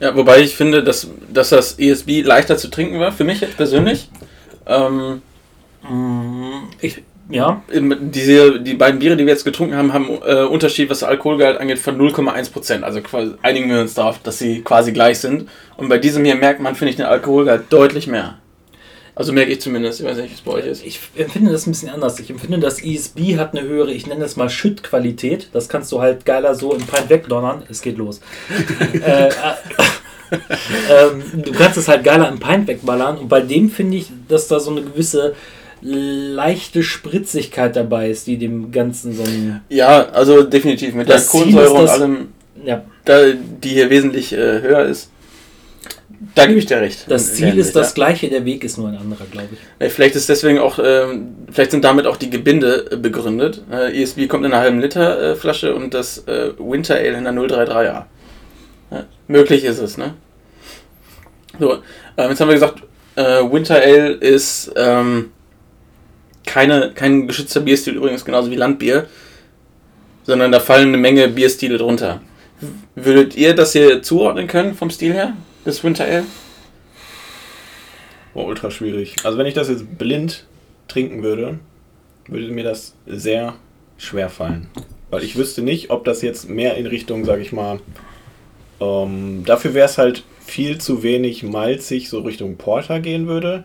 Ja, 0.00 0.14
wobei 0.14 0.40
ich 0.40 0.54
finde, 0.54 0.84
dass, 0.84 1.08
dass 1.32 1.48
das 1.48 1.78
ESB 1.78 2.22
leichter 2.22 2.56
zu 2.56 2.68
trinken 2.68 3.00
war, 3.00 3.10
für 3.10 3.24
mich 3.24 3.40
jetzt 3.40 3.56
persönlich. 3.56 4.08
Ähm, 4.66 5.22
Ich, 6.80 7.02
ja, 7.30 7.62
diese, 7.70 8.60
die 8.60 8.74
beiden 8.74 9.00
Biere, 9.00 9.16
die 9.16 9.26
wir 9.26 9.32
jetzt 9.32 9.44
getrunken 9.44 9.76
haben, 9.76 9.92
haben 9.92 10.08
äh, 10.24 10.44
Unterschied, 10.44 10.88
was 10.88 11.02
Alkoholgehalt 11.02 11.60
angeht, 11.60 11.78
von 11.78 11.98
0,1%. 11.98 12.82
Also 12.82 13.00
quasi, 13.02 13.32
einigen 13.42 13.70
wir 13.70 13.80
uns 13.80 13.94
darauf, 13.94 14.18
dass 14.22 14.38
sie 14.38 14.62
quasi 14.62 14.92
gleich 14.92 15.18
sind. 15.18 15.48
Und 15.76 15.88
bei 15.88 15.98
diesem 15.98 16.24
hier 16.24 16.36
merkt 16.36 16.60
man, 16.60 16.74
finde 16.74 16.90
ich, 16.90 16.96
den 16.96 17.06
Alkoholgehalt 17.06 17.64
deutlich 17.70 18.06
mehr. 18.06 18.38
Also 19.18 19.32
merke 19.32 19.50
ich 19.50 19.60
zumindest, 19.60 19.98
ich 19.98 20.06
weiß 20.06 20.16
nicht, 20.18 20.30
wie 20.30 20.34
es 20.34 20.40
bei 20.42 20.52
euch 20.52 20.66
ist. 20.66 20.86
Ich 20.86 21.00
empfinde 21.16 21.50
das 21.50 21.66
ein 21.66 21.72
bisschen 21.72 21.88
anders. 21.88 22.20
Ich 22.20 22.30
empfinde, 22.30 22.60
das 22.60 22.80
ESB 22.80 23.36
hat 23.36 23.50
eine 23.52 23.66
höhere, 23.66 23.90
ich 23.90 24.06
nenne 24.06 24.20
das 24.20 24.36
mal 24.36 24.48
Schüttqualität. 24.48 25.48
Das 25.52 25.68
kannst 25.68 25.90
du 25.90 26.00
halt 26.00 26.24
geiler 26.24 26.54
so 26.54 26.72
im 26.72 26.82
Pint 26.86 27.10
wegdonnern. 27.10 27.64
Es 27.68 27.82
geht 27.82 27.98
los. 27.98 28.20
äh, 28.94 29.26
äh, 29.26 29.30
ähm, 30.88 31.42
du 31.42 31.50
kannst 31.50 31.76
es 31.78 31.88
halt 31.88 32.04
geiler 32.04 32.28
im 32.28 32.38
Pint 32.38 32.68
wegballern. 32.68 33.18
Und 33.18 33.28
bei 33.28 33.40
dem 33.40 33.70
finde 33.70 33.96
ich, 33.96 34.06
dass 34.28 34.46
da 34.46 34.60
so 34.60 34.70
eine 34.70 34.82
gewisse 34.82 35.34
leichte 35.80 36.84
Spritzigkeit 36.84 37.74
dabei 37.74 38.10
ist, 38.10 38.28
die 38.28 38.38
dem 38.38 38.70
Ganzen 38.70 39.14
so 39.14 39.24
ein. 39.24 39.62
Ja, 39.68 40.10
also 40.10 40.44
definitiv 40.44 40.94
mit 40.94 41.08
der 41.08 41.20
Kohlensäure 41.20 41.72
und 41.72 41.88
allem, 41.88 42.28
Ja, 42.64 42.84
da, 43.04 43.32
die 43.32 43.70
hier 43.70 43.90
wesentlich 43.90 44.32
äh, 44.32 44.62
höher 44.62 44.84
ist. 44.84 45.10
Da 46.34 46.46
gebe 46.46 46.58
ich 46.58 46.66
dir 46.66 46.80
recht. 46.80 47.04
das 47.08 47.34
Ziel 47.34 47.58
ist 47.58 47.76
das 47.76 47.94
gleiche, 47.94 48.28
der 48.28 48.44
Weg 48.44 48.64
ist 48.64 48.78
nur 48.78 48.88
ein 48.88 48.96
anderer, 48.96 49.24
glaube 49.30 49.48
ich. 49.52 49.58
Äh, 49.78 49.90
Vielleicht 49.90 50.16
ist 50.16 50.28
deswegen 50.28 50.58
auch, 50.58 50.78
ähm, 50.82 51.36
vielleicht 51.50 51.70
sind 51.70 51.84
damit 51.84 52.06
auch 52.06 52.16
die 52.16 52.30
Gebinde 52.30 52.88
äh, 52.90 52.96
begründet. 52.96 53.62
Äh, 53.70 54.02
ESB 54.02 54.26
kommt 54.26 54.44
in 54.44 54.52
einer 54.52 54.62
halben 54.62 54.80
Liter 54.80 55.32
äh, 55.32 55.36
Flasche 55.36 55.74
und 55.74 55.94
das 55.94 56.26
äh, 56.26 56.52
Winter 56.58 56.96
Ale 56.96 57.18
in 57.18 57.26
einer 57.26 57.40
033er. 57.40 58.04
Ja, 58.90 59.04
möglich 59.28 59.64
ist 59.64 59.78
es, 59.78 59.98
ne? 59.98 60.14
So, 61.60 61.74
ähm, 62.16 62.30
jetzt 62.30 62.40
haben 62.40 62.48
wir 62.48 62.54
gesagt, 62.54 62.82
äh, 63.16 63.22
Winter 63.22 63.76
Ale 63.76 64.12
ist 64.12 64.72
ähm, 64.76 65.30
keine, 66.46 66.92
kein 66.94 67.26
geschützter 67.28 67.60
Bierstil, 67.60 67.94
übrigens 67.94 68.24
genauso 68.24 68.50
wie 68.50 68.56
Landbier, 68.56 69.06
sondern 70.24 70.50
da 70.52 70.60
fallen 70.60 70.88
eine 70.88 70.96
Menge 70.96 71.28
Bierstile 71.28 71.78
drunter. 71.78 72.22
Würdet 72.94 73.36
ihr 73.36 73.54
das 73.54 73.72
hier 73.72 74.02
zuordnen 74.02 74.46
können 74.46 74.74
vom 74.74 74.90
Stil 74.90 75.12
her, 75.12 75.34
das 75.64 75.82
Winter 75.84 76.04
Ale? 76.04 76.24
War 78.34 78.44
ultra 78.44 78.70
schwierig. 78.70 79.16
Also 79.24 79.38
wenn 79.38 79.46
ich 79.46 79.54
das 79.54 79.68
jetzt 79.68 79.98
blind 79.98 80.46
trinken 80.86 81.22
würde, 81.22 81.58
würde 82.26 82.48
mir 82.48 82.64
das 82.64 82.94
sehr 83.06 83.54
schwer 83.96 84.28
fallen. 84.28 84.68
Weil 85.10 85.24
ich 85.24 85.36
wüsste 85.36 85.62
nicht, 85.62 85.90
ob 85.90 86.04
das 86.04 86.22
jetzt 86.22 86.48
mehr 86.48 86.76
in 86.76 86.86
Richtung, 86.86 87.24
sag 87.24 87.40
ich 87.40 87.52
mal, 87.52 87.80
ähm, 88.80 89.44
dafür 89.44 89.74
wäre 89.74 89.86
es 89.86 89.98
halt 89.98 90.24
viel 90.40 90.78
zu 90.78 91.02
wenig 91.02 91.42
malzig, 91.42 92.08
so 92.08 92.20
Richtung 92.20 92.56
Porter 92.56 93.00
gehen 93.00 93.26
würde. 93.26 93.64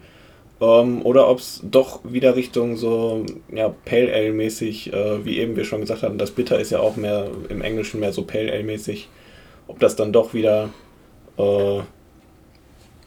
Ähm, 0.61 1.01
oder 1.05 1.29
ob 1.29 1.39
es 1.39 1.61
doch 1.63 2.01
wieder 2.03 2.35
Richtung 2.35 2.77
so, 2.77 3.25
ja, 3.53 3.69
Pale 3.69 4.13
Ale 4.13 4.31
mäßig, 4.31 4.93
äh, 4.93 5.25
wie 5.25 5.39
eben 5.39 5.55
wir 5.55 5.65
schon 5.65 5.81
gesagt 5.81 6.03
hatten, 6.03 6.17
das 6.17 6.31
Bitter 6.31 6.59
ist 6.59 6.71
ja 6.71 6.79
auch 6.79 6.95
mehr 6.95 7.29
im 7.49 7.61
Englischen 7.61 7.99
mehr 7.99 8.13
so 8.13 8.23
Pale 8.23 8.51
Ale 8.51 8.63
mäßig. 8.63 9.09
Ob 9.67 9.79
das 9.79 9.95
dann 9.95 10.13
doch 10.13 10.33
wieder 10.33 10.69
äh, 11.37 11.81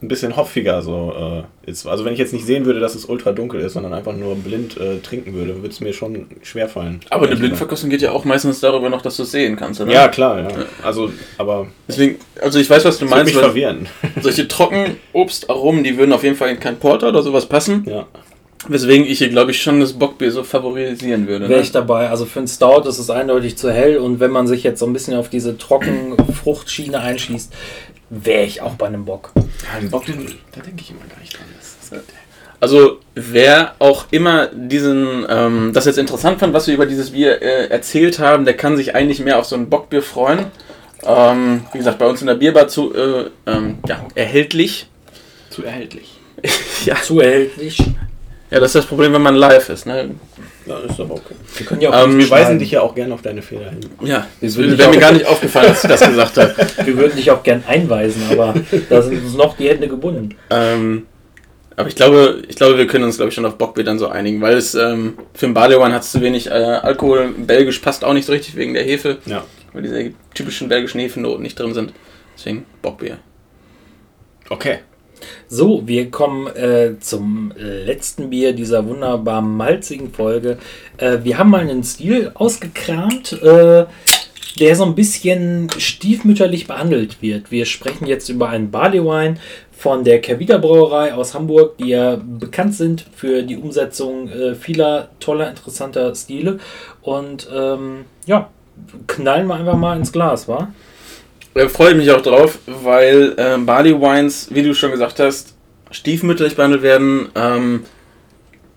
ein 0.02 0.08
bisschen 0.08 0.36
hopfiger 0.36 0.82
so 0.82 1.44
äh, 1.64 1.70
ist. 1.70 1.86
Also 1.86 2.04
wenn 2.04 2.12
ich 2.12 2.18
jetzt 2.18 2.34
nicht 2.34 2.44
sehen 2.44 2.66
würde, 2.66 2.80
dass 2.80 2.94
es 2.94 3.06
ultra 3.06 3.32
dunkel 3.32 3.60
ist, 3.60 3.72
sondern 3.72 3.94
einfach 3.94 4.14
nur 4.14 4.36
blind 4.36 4.76
äh, 4.76 4.98
trinken 4.98 5.32
würde, 5.32 5.56
würde 5.56 5.68
es 5.68 5.80
mir 5.80 5.94
schon 5.94 6.26
schwer 6.42 6.68
fallen. 6.68 7.00
Aber 7.08 7.26
eine 7.26 7.36
Blindverkostung 7.36 7.88
geht 7.88 8.02
ja 8.02 8.12
auch 8.12 8.24
meistens 8.24 8.60
darüber 8.60 8.90
noch, 8.90 9.00
dass 9.00 9.16
du 9.16 9.22
es 9.22 9.30
sehen 9.30 9.56
kannst, 9.56 9.80
oder? 9.80 9.90
Ja, 9.90 10.08
klar, 10.08 10.40
ja. 10.40 10.48
Also, 10.82 11.10
aber 11.38 11.68
Deswegen, 11.88 12.16
also 12.40 12.58
ich 12.58 12.68
weiß, 12.68 12.84
was 12.84 12.98
du 12.98 13.06
das 13.06 13.10
würde 13.10 13.24
meinst, 13.24 13.34
mich 13.34 13.42
verwirren. 13.42 13.88
solche 14.20 14.46
Trockenobstaromen, 14.46 15.82
die 15.82 15.96
würden 15.96 16.12
auf 16.12 16.22
jeden 16.22 16.36
Fall 16.36 16.50
in 16.50 16.60
kein 16.60 16.78
Porter 16.78 17.08
oder 17.08 17.22
sowas 17.22 17.46
passen. 17.46 17.84
Ja. 17.88 18.06
Weswegen 18.68 19.06
ich 19.06 19.18
hier, 19.18 19.28
glaube 19.28 19.52
ich, 19.52 19.62
schon 19.62 19.80
das 19.80 19.92
Bockbier 19.92 20.30
so 20.32 20.42
favorisieren 20.42 21.26
würde. 21.28 21.48
Wäre 21.48 21.60
Ne? 21.60 21.64
ich 21.64 21.72
dabei. 21.72 22.10
Also 22.10 22.24
für 22.26 22.40
einen 22.40 22.48
Stout 22.48 22.88
ist 22.88 22.98
es 22.98 23.10
eindeutig 23.10 23.56
zu 23.56 23.70
hell 23.70 23.98
und 23.98 24.18
wenn 24.18 24.30
man 24.30 24.46
sich 24.46 24.62
jetzt 24.62 24.80
so 24.80 24.86
ein 24.86 24.92
bisschen 24.92 25.14
auf 25.16 25.28
diese 25.30 25.56
trocken 25.56 26.16
Fruchtschiene 26.42 26.98
einschließt, 26.98 27.52
wäre 28.10 28.44
ich 28.44 28.60
auch 28.60 28.74
bei 28.74 28.86
einem 28.86 29.04
Bock. 29.04 29.32
Ja, 29.36 29.80
den 29.80 29.90
Bock, 29.90 30.06
den, 30.06 30.26
da 30.54 30.60
denke 30.60 30.82
ich 30.82 30.90
immer 30.90 31.00
gar 31.08 31.18
nicht 31.20 31.36
dran. 31.36 31.46
Das 31.56 31.98
ist, 31.98 32.04
Also 32.60 33.00
wer 33.14 33.74
auch 33.78 34.06
immer 34.10 34.46
diesen, 34.46 35.26
ähm, 35.28 35.72
das 35.72 35.86
jetzt 35.86 35.98
interessant 35.98 36.40
fand, 36.40 36.52
was 36.52 36.66
wir 36.66 36.74
über 36.74 36.86
dieses 36.86 37.10
Bier 37.10 37.42
äh, 37.42 37.68
erzählt 37.68 38.18
haben, 38.18 38.44
der 38.44 38.56
kann 38.56 38.76
sich 38.76 38.94
eigentlich 38.94 39.20
mehr 39.20 39.38
auf 39.38 39.46
so 39.46 39.56
ein 39.56 39.68
Bockbier 39.68 40.02
freuen. 40.02 40.46
Ähm, 41.04 41.64
wie 41.72 41.78
gesagt, 41.78 41.98
bei 41.98 42.06
uns 42.06 42.20
in 42.20 42.26
der 42.26 42.34
Bierbar 42.34 42.68
zu, 42.68 42.94
äh, 42.94 43.30
ähm, 43.46 43.78
ja, 43.86 44.06
erhältlich. 44.14 44.86
zu 45.50 45.64
erhältlich. 45.64 46.18
ja. 46.84 46.96
Zu 46.96 47.20
erhältlich. 47.20 47.78
ja, 48.50 48.60
das 48.60 48.70
ist 48.70 48.74
das 48.76 48.86
Problem, 48.86 49.12
wenn 49.12 49.22
man 49.22 49.34
live 49.34 49.68
ist. 49.68 49.86
Ne? 49.86 50.10
Ja, 50.66 50.78
ist 50.80 50.98
aber 51.00 51.14
okay. 51.14 51.34
Wir 51.56 51.66
können 51.66 51.80
ja 51.80 51.90
auch 51.90 52.04
Ähm, 52.04 52.18
Wir 52.18 52.28
weisen 52.30 52.58
dich 52.58 52.72
ja 52.72 52.80
auch 52.80 52.94
gerne 52.94 53.14
auf 53.14 53.22
deine 53.22 53.40
Fehler 53.42 53.70
hin. 53.70 53.80
Ja, 54.02 54.26
würden 54.40 54.76
wäre 54.76 54.76
dich 54.76 54.86
mir 54.88 54.96
auch- 54.96 55.00
gar 55.00 55.12
nicht 55.18 55.26
aufgefallen, 55.26 55.68
als 55.70 55.84
ich 55.84 55.90
das 55.90 56.00
gesagt 56.00 56.36
habe. 56.36 56.54
Wir 56.84 56.96
würden 56.96 57.16
dich 57.16 57.30
auch 57.30 57.42
gern 57.42 57.62
einweisen, 57.66 58.22
aber 58.30 58.54
da 58.90 59.02
sind 59.02 59.24
uns 59.24 59.34
noch 59.34 59.56
die 59.56 59.68
Hände 59.68 59.86
gebunden. 59.88 60.34
Ähm, 60.50 61.06
aber 61.76 61.88
ich 61.88 61.94
glaube, 61.94 62.42
ich 62.48 62.56
glaube, 62.56 62.78
wir 62.78 62.86
können 62.86 63.04
uns, 63.04 63.16
glaube 63.16 63.28
ich, 63.28 63.34
schon 63.34 63.44
auf 63.44 63.56
Bockbier 63.58 63.84
dann 63.84 63.98
so 63.98 64.08
einigen, 64.08 64.40
weil 64.40 64.56
es 64.56 64.74
ähm, 64.74 65.18
für 65.34 65.46
ein 65.46 65.54
Barley 65.54 65.76
hat 65.78 66.02
es 66.02 66.10
zu 66.10 66.20
wenig 66.20 66.46
äh, 66.46 66.50
Alkohol. 66.50 67.34
Belgisch 67.36 67.78
passt 67.80 68.02
auch 68.04 68.14
nicht 68.14 68.24
so 68.26 68.32
richtig 68.32 68.56
wegen 68.56 68.72
der 68.74 68.82
Hefe, 68.82 69.18
Ja. 69.26 69.44
weil 69.72 69.82
diese 69.82 70.12
typischen 70.34 70.68
belgischen 70.68 71.00
Hefenoten 71.00 71.42
nicht 71.42 71.58
drin 71.58 71.74
sind. 71.74 71.92
Deswegen 72.36 72.64
Bockbier. 72.82 73.18
Okay. 74.48 74.78
So, 75.48 75.86
wir 75.86 76.10
kommen 76.10 76.48
äh, 76.48 76.98
zum 76.98 77.52
letzten 77.56 78.30
Bier 78.30 78.52
dieser 78.52 78.84
wunderbar 78.84 79.40
malzigen 79.40 80.10
Folge. 80.12 80.58
Äh, 80.96 81.18
wir 81.22 81.38
haben 81.38 81.50
mal 81.50 81.60
einen 81.60 81.84
Stil 81.84 82.32
ausgekramt, 82.34 83.32
äh, 83.44 83.86
der 84.58 84.74
so 84.74 84.84
ein 84.84 84.96
bisschen 84.96 85.70
stiefmütterlich 85.78 86.66
behandelt 86.66 87.22
wird. 87.22 87.52
Wir 87.52 87.64
sprechen 87.64 88.06
jetzt 88.06 88.28
über 88.28 88.48
einen 88.48 88.72
Barley 88.72 89.04
Wine 89.04 89.36
von 89.70 90.02
der 90.02 90.20
Kervida 90.20 90.58
Brauerei 90.58 91.14
aus 91.14 91.32
Hamburg, 91.34 91.78
die 91.78 91.90
ja 91.90 92.16
bekannt 92.16 92.74
sind 92.74 93.06
für 93.14 93.44
die 93.44 93.56
Umsetzung 93.56 94.28
äh, 94.28 94.56
vieler 94.56 95.10
toller, 95.20 95.48
interessanter 95.48 96.12
Stile. 96.16 96.58
Und 97.02 97.48
ähm, 97.54 98.06
ja, 98.26 98.50
knallen 99.06 99.46
wir 99.46 99.54
einfach 99.54 99.76
mal 99.76 99.96
ins 99.96 100.10
Glas, 100.10 100.48
wa? 100.48 100.72
Da 101.56 101.70
freue 101.70 101.92
ich 101.92 101.96
mich 101.96 102.10
auch 102.10 102.20
drauf, 102.20 102.58
weil 102.66 103.34
ähm, 103.38 103.64
Barley 103.64 103.98
Wines, 103.98 104.48
wie 104.50 104.62
du 104.62 104.74
schon 104.74 104.90
gesagt 104.90 105.18
hast, 105.18 105.54
stiefmütterlich 105.90 106.54
behandelt 106.54 106.82
werden, 106.82 107.30
ähm, 107.34 107.84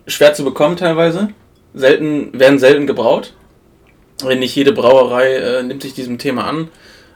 schwer 0.08 0.34
zu 0.34 0.46
bekommen 0.46 0.78
teilweise, 0.78 1.28
selten, 1.74 2.40
werden 2.40 2.58
selten 2.58 2.88
gebraut. 2.88 3.34
Wenn 4.24 4.40
nicht 4.40 4.56
jede 4.56 4.72
Brauerei 4.72 5.36
äh, 5.36 5.64
nimmt 5.64 5.82
sich 5.82 5.94
diesem 5.94 6.20
Thema 6.20 6.46
an, 6.46 6.70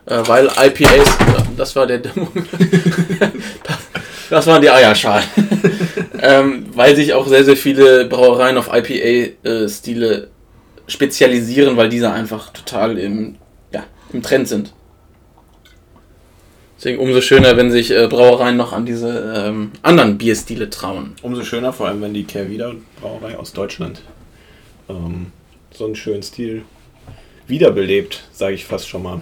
äh, 0.05 0.19
weil 0.25 0.47
IPAs, 0.47 1.17
das 1.55 1.77
war 1.77 1.87
der 1.87 1.99
Demo, 1.99 2.27
das 4.29 4.45
waren 4.45 4.61
die 4.61 4.69
Eierschalen, 4.69 5.23
ähm, 6.21 6.65
weil 6.73 6.93
sich 6.97 7.13
auch 7.13 7.25
sehr, 7.25 7.45
sehr 7.45 7.55
viele 7.55 8.03
Brauereien 8.03 8.57
auf 8.57 8.69
IPA-Stile 8.69 10.27
spezialisieren, 10.87 11.77
weil 11.77 11.87
diese 11.87 12.11
einfach 12.11 12.51
total 12.51 12.97
im, 12.97 13.35
ja, 13.71 13.85
im 14.11 14.21
Trend 14.21 14.49
sind. 14.49 14.73
Deswegen 16.83 16.99
umso 16.99 17.21
schöner, 17.21 17.55
wenn 17.55 17.71
sich 17.71 17.91
äh, 17.91 18.07
Brauereien 18.09 18.57
noch 18.57 18.73
an 18.73 18.85
diese 18.85 19.47
ähm, 19.47 19.71
anderen 19.83 20.17
Bierstile 20.17 20.69
trauen. 20.69 21.15
Umso 21.21 21.45
schöner, 21.45 21.71
vor 21.71 21.87
allem 21.87 22.01
wenn 22.01 22.13
die 22.13 22.25
Kehrwieder 22.25 22.75
Brauerei 22.99 23.37
aus 23.37 23.53
Deutschland 23.53 24.01
ähm, 24.89 25.27
so 25.73 25.85
einen 25.85 25.95
schönen 25.95 26.23
Stil 26.23 26.63
wiederbelebt, 27.47 28.25
sage 28.33 28.55
ich 28.55 28.65
fast 28.65 28.89
schon 28.89 29.03
mal. 29.03 29.21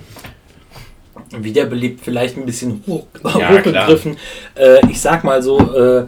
wiederbelebt, 1.37 2.01
vielleicht 2.03 2.35
ein 2.35 2.47
bisschen 2.47 2.83
hoch, 2.87 3.05
Ja, 3.37 3.51
hochgegriffen. 3.51 4.17
Äh, 4.55 4.79
ich 4.89 4.99
sag 4.99 5.23
mal 5.23 5.43
so, 5.43 5.59
äh, 5.59 6.07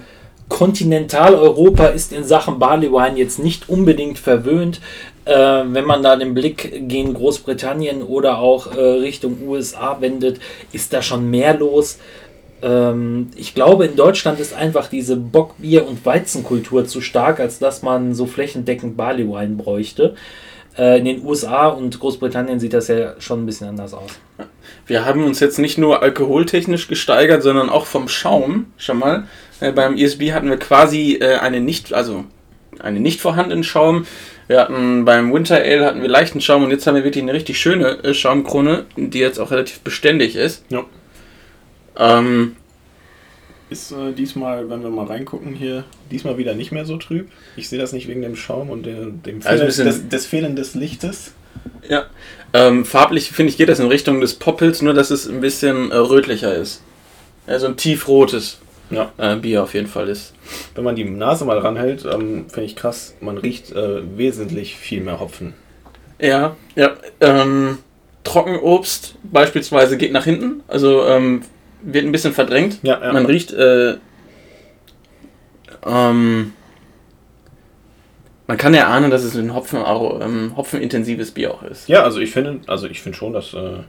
Kontinentaleuropa 0.50 1.86
ist 1.86 2.14
in 2.14 2.24
Sachen 2.24 2.58
Barley 2.58 2.92
Wine 2.92 3.20
jetzt 3.20 3.38
nicht 3.38 3.70
unbedingt 3.70 4.18
verwöhnt. 4.18 4.82
Äh, 5.26 5.32
wenn 5.34 5.86
man 5.86 6.04
da 6.04 6.16
den 6.16 6.34
Blick 6.34 6.88
gegen 6.90 7.14
Großbritannien 7.14 8.02
oder 8.02 8.40
auch 8.40 8.76
äh, 8.76 8.80
Richtung 8.80 9.48
USA 9.48 9.98
wendet, 10.02 10.40
ist 10.72 10.94
da 10.94 11.02
schon 11.02 11.30
mehr 11.30 11.54
los. 11.58 12.00
Ähm, 12.62 13.30
ich 13.36 13.54
glaube, 13.54 13.86
in 13.86 13.96
Deutschland 13.96 14.40
ist 14.40 14.54
einfach 14.54 14.88
diese 14.88 15.16
Bockbier- 15.16 15.88
und 15.88 16.06
Weizenkultur 16.06 16.86
zu 16.86 17.02
stark, 17.02 17.40
als 17.40 17.60
dass 17.60 17.84
man 17.84 18.14
so 18.16 18.26
flächendeckend 18.26 18.98
Barley 18.98 19.28
Wine 19.28 19.56
bräuchte. 19.56 20.16
Äh, 20.78 21.00
in 21.00 21.06
den 21.06 21.26
USA 21.26 21.68
und 21.68 22.00
Großbritannien 22.00 22.60
sieht 22.60 22.74
das 22.74 22.88
ja 22.88 23.14
schon 23.20 23.44
ein 23.44 23.46
bisschen 23.46 23.68
anders 23.68 23.94
aus. 23.94 24.10
Wir 24.88 25.06
haben 25.06 25.24
uns 25.24 25.40
jetzt 25.40 25.60
nicht 25.60 25.78
nur 25.78 26.02
alkoholtechnisch 26.02 26.88
gesteigert, 26.88 27.44
sondern 27.44 27.70
auch 27.70 27.86
vom 27.86 28.08
Schaum 28.08 28.68
schon 28.78 29.00
mal. 29.00 29.28
Äh, 29.60 29.72
beim 29.72 29.96
ESB 29.96 30.32
hatten 30.32 30.50
wir 30.50 30.58
quasi 30.58 31.18
äh, 31.22 31.36
eine 31.36 31.60
nicht, 31.60 31.94
also 31.94 32.24
einen 32.80 33.02
nicht 33.02 33.22
vorhandenen 33.22 33.64
Schaum. 33.64 34.08
Wir 34.48 34.60
hatten 34.60 35.06
beim 35.06 35.34
Winter 35.34 35.56
Ale 35.56 35.86
hatten 35.86 36.02
wir 36.02 36.10
leichten 36.10 36.42
Schaum 36.42 36.64
und 36.64 36.72
jetzt 36.72 36.86
haben 36.86 36.96
wir 36.96 37.04
wirklich 37.04 37.24
eine 37.24 37.34
richtig 37.34 37.60
schöne 37.60 38.04
äh, 38.04 38.14
Schaumkrone, 38.14 38.86
die 38.98 39.20
jetzt 39.20 39.40
auch 39.40 39.52
relativ 39.52 39.80
beständig 39.80 40.36
ist. 40.36 40.66
Ja. 40.70 40.86
Ähm, 41.98 42.56
Ist 43.70 43.92
äh, 43.92 44.12
diesmal, 44.12 44.70
wenn 44.70 44.84
wir 44.84 44.90
mal 44.90 45.06
reingucken 45.06 45.54
hier, 45.54 45.86
diesmal 46.12 46.38
wieder 46.38 46.56
nicht 46.56 46.72
mehr 46.72 46.86
so 46.86 46.98
trüb. 46.98 47.30
Ich 47.56 47.70
sehe 47.70 47.80
das 47.80 47.94
nicht 47.94 48.08
wegen 48.08 48.22
dem 48.22 48.36
Schaum 48.36 48.70
und 48.70 48.86
der, 48.86 49.06
dem 49.06 49.42
Also 49.44 49.66
Fehlen 49.70 49.88
des, 49.88 50.10
des 50.10 50.26
Fehlen 50.26 50.56
des 50.56 50.76
Lichtes. 50.76 51.34
ja. 51.88 52.06
Ähm, 52.56 52.86
farblich 52.86 53.32
finde 53.32 53.50
ich 53.52 53.58
geht 53.58 53.70
das 53.70 53.80
in 53.80 53.88
Richtung 53.88 54.22
des 54.22 54.36
Poppels, 54.36 54.82
nur 54.82 54.94
dass 54.94 55.10
es 55.10 55.28
ein 55.28 55.42
bisschen 55.42 55.92
äh, 55.92 55.96
rötlicher 55.96 56.54
ist. 56.54 56.82
Also 57.48 57.68
ein 57.68 57.78
tiefrotes. 57.78 58.60
Ja. 58.96 59.12
äh, 59.18 59.36
Bier 59.36 59.64
auf 59.64 59.74
jeden 59.74 59.88
Fall 59.88 60.10
ist. 60.10 60.34
Wenn 60.76 60.84
man 60.84 60.96
die 60.96 61.04
Nase 61.04 61.46
mal 61.46 61.58
ranhält, 61.58 62.06
ähm, 62.06 62.46
finde 62.50 62.66
ich 62.66 62.76
krass, 62.76 63.16
man 63.22 63.38
riecht 63.38 63.72
äh, 63.72 64.18
wesentlich 64.18 64.76
viel 64.76 65.02
mehr 65.02 65.20
Hopfen. 65.20 65.54
Ja, 66.20 66.56
ja. 66.76 66.92
Ähm, 67.20 67.80
Trockenobst 68.24 69.16
beispielsweise 69.24 69.98
geht 69.98 70.12
nach 70.14 70.24
hinten, 70.24 70.64
also 70.68 71.06
ähm, 71.06 71.42
wird 71.82 72.06
ein 72.06 72.12
bisschen 72.12 72.34
verdrängt. 72.34 72.80
Ja, 72.84 73.02
ja. 73.02 73.12
Man 73.12 73.26
riecht, 73.26 73.52
äh, 73.52 73.96
ähm, 75.86 76.54
man 78.48 78.58
kann 78.58 78.74
ja 78.74 78.88
ahnen, 78.88 79.12
dass 79.12 79.24
es 79.24 79.36
ein 79.36 79.54
Hopfen, 79.54 79.80
ähm, 80.22 80.54
hopfenintensives 80.56 81.32
Bier 81.32 81.54
auch 81.54 81.64
ist. 81.64 81.88
Ja, 81.90 82.04
also 82.04 82.20
ich 82.20 82.32
finde, 82.32 82.62
also 82.68 82.88
ich 82.88 83.02
finde 83.02 83.18
schon, 83.18 83.34
dass 83.34 83.54
äh, 83.54 83.80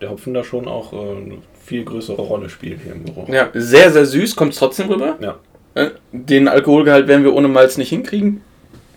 der 0.00 0.10
Hopfen 0.10 0.34
da 0.34 0.44
schon 0.44 0.66
auch 0.66 0.92
äh, 0.92 0.96
eine 0.96 1.38
viel 1.64 1.84
größere 1.84 2.20
Rolle 2.20 2.48
spielt 2.48 2.80
hier 2.82 2.92
im 2.92 3.04
Geruch. 3.04 3.28
Ja, 3.28 3.50
sehr, 3.54 3.92
sehr 3.92 4.06
süß, 4.06 4.36
kommt 4.36 4.52
es 4.52 4.58
trotzdem 4.58 4.88
rüber. 4.88 5.16
Ja. 5.20 5.38
Äh, 5.74 5.90
Den 6.12 6.48
Alkoholgehalt 6.48 7.06
werden 7.06 7.24
wir 7.24 7.34
ohne 7.34 7.48
Malz 7.48 7.76
nicht 7.76 7.90
hinkriegen, 7.90 8.40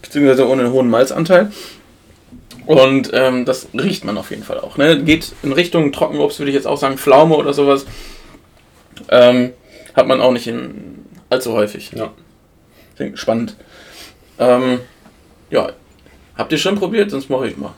beziehungsweise 0.01 0.47
ohne 0.47 0.63
einen 0.63 0.73
hohen 0.73 0.89
Malzanteil. 0.89 1.51
Und 2.65 3.11
ähm, 3.13 3.43
das 3.45 3.67
riecht 3.73 4.05
man 4.05 4.17
auf 4.17 4.29
jeden 4.29 4.43
Fall 4.43 4.59
auch. 4.59 4.77
Ne? 4.77 5.03
Geht 5.03 5.33
in 5.43 5.51
Richtung 5.51 5.91
Trockenobst, 5.91 6.39
würde 6.39 6.49
ich 6.49 6.55
jetzt 6.55 6.67
auch 6.67 6.77
sagen, 6.77 6.97
Pflaume 6.97 7.35
oder 7.35 7.53
sowas. 7.53 7.85
Ähm, 9.09 9.51
hat 9.93 10.07
man 10.07 10.21
auch 10.21 10.31
nicht 10.31 10.47
in, 10.47 11.05
allzu 11.29 11.51
häufig. 11.53 11.91
Ja. 11.93 12.11
Spannend. 13.15 13.57
Ähm, 14.39 14.79
ja, 15.49 15.73
habt 16.35 16.51
ihr 16.51 16.57
schon 16.57 16.75
probiert? 16.75 17.11
Sonst 17.11 17.29
mache 17.29 17.47
ich 17.47 17.57
mal. 17.57 17.73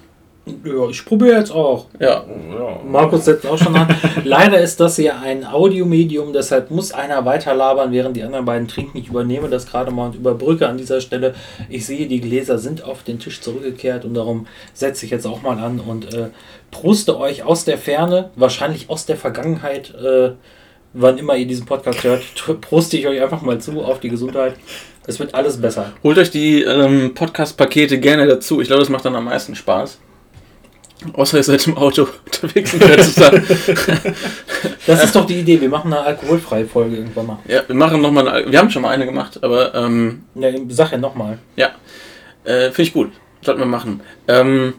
Ja, 0.46 0.90
ich 0.90 1.04
probiere 1.04 1.40
jetzt 1.40 1.52
auch. 1.52 1.88
Ja, 2.00 2.24
ja. 2.24 2.80
Markus 2.88 3.26
setzt 3.26 3.48
auch 3.48 3.58
schon 3.58 3.76
an. 3.76 3.88
Leider 4.24 4.60
ist 4.60 4.80
das 4.80 4.96
hier 4.96 5.20
ein 5.20 5.44
Audiomedium, 5.44 6.34
deshalb 6.34 6.70
muss 6.70 6.92
einer 6.92 7.26
weiterlabern, 7.26 7.92
während 7.92 8.16
die 8.16 8.24
anderen 8.24 8.46
beiden 8.46 8.68
trinken. 8.68 8.98
Ich 8.98 9.08
übernehme 9.08 9.50
das 9.50 9.66
gerade 9.66 9.92
mal 9.92 10.08
und 10.08 10.16
überbrücke 10.16 10.68
an 10.68 10.78
dieser 10.78 11.02
Stelle. 11.02 11.34
Ich 11.70 11.88
sehe, 11.88 12.08
die 12.08 12.22
Gläser 12.22 12.60
sind 12.60 12.84
auf 12.84 13.02
den 13.04 13.18
Tisch 13.18 13.42
zurückgekehrt 13.42 14.06
und 14.06 14.14
darum 14.14 14.46
setze 14.74 15.06
ich 15.06 15.12
jetzt 15.12 15.26
auch 15.26 15.42
mal 15.42 15.58
an 15.58 15.80
und 15.80 16.14
äh, 16.14 16.30
proste 16.70 17.18
euch 17.20 17.44
aus 17.44 17.66
der 17.66 17.80
Ferne, 17.80 18.30
wahrscheinlich 18.36 18.90
aus 18.90 19.08
der 19.08 19.18
Vergangenheit, 19.18 19.96
äh, 19.96 20.32
wann 20.94 21.18
immer 21.18 21.36
ihr 21.36 21.48
diesen 21.48 21.66
Podcast 21.66 22.04
hört, 22.04 22.24
proste 22.62 22.98
ich 22.98 23.08
euch 23.08 23.22
einfach 23.22 23.42
mal 23.42 23.60
zu 23.60 23.82
auf 23.82 24.00
die 24.00 24.10
Gesundheit. 24.10 24.56
Es 25.08 25.20
wird 25.20 25.34
alles 25.34 25.60
besser. 25.60 25.92
Holt 26.04 26.18
euch 26.18 26.32
die 26.32 26.64
ähm, 26.64 27.14
Podcast-Pakete 27.14 28.00
gerne 28.00 28.28
dazu. 28.28 28.62
Ich 28.62 28.68
glaube, 28.68 28.82
das 28.82 28.90
macht 28.90 29.06
dann 29.06 29.16
am 29.16 29.26
meisten 29.26 29.56
Spaß. 29.56 30.00
Außer 31.14 31.38
ihr 31.38 31.44
seid 31.44 31.68
im 31.68 31.78
Auto 31.78 32.08
unterwegs 32.26 32.74
und 32.74 32.88
hört 32.88 33.00
es 33.00 33.16
dann. 33.16 33.44
Das 34.88 35.04
ist 35.04 35.16
doch 35.16 35.26
die 35.26 35.40
Idee. 35.40 35.60
Wir 35.62 35.70
machen 35.70 35.94
eine 35.94 36.02
alkoholfreie 36.04 36.66
Folge 36.66 36.98
irgendwann 36.98 37.28
mal. 37.28 37.40
Ja, 37.48 37.62
wir 37.68 37.76
machen 37.76 38.02
nochmal 38.02 38.28
eine. 38.28 38.52
Wir 38.52 38.60
haben 38.60 38.70
schon 38.70 38.82
mal 38.82 38.90
eine 38.90 39.06
gemacht, 39.06 39.40
aber 39.44 39.76
ähm, 39.76 40.24
Ja, 40.36 40.50
sag 40.70 40.92
ja 40.92 40.98
nochmal. 40.98 41.38
ja. 41.56 41.72
Äh, 42.44 42.66
Finde 42.72 42.82
ich 42.84 42.94
gut. 42.94 43.12
Sollten 43.42 43.60
wir 43.62 43.66
machen. 43.68 44.02
Ähm, 44.28 44.74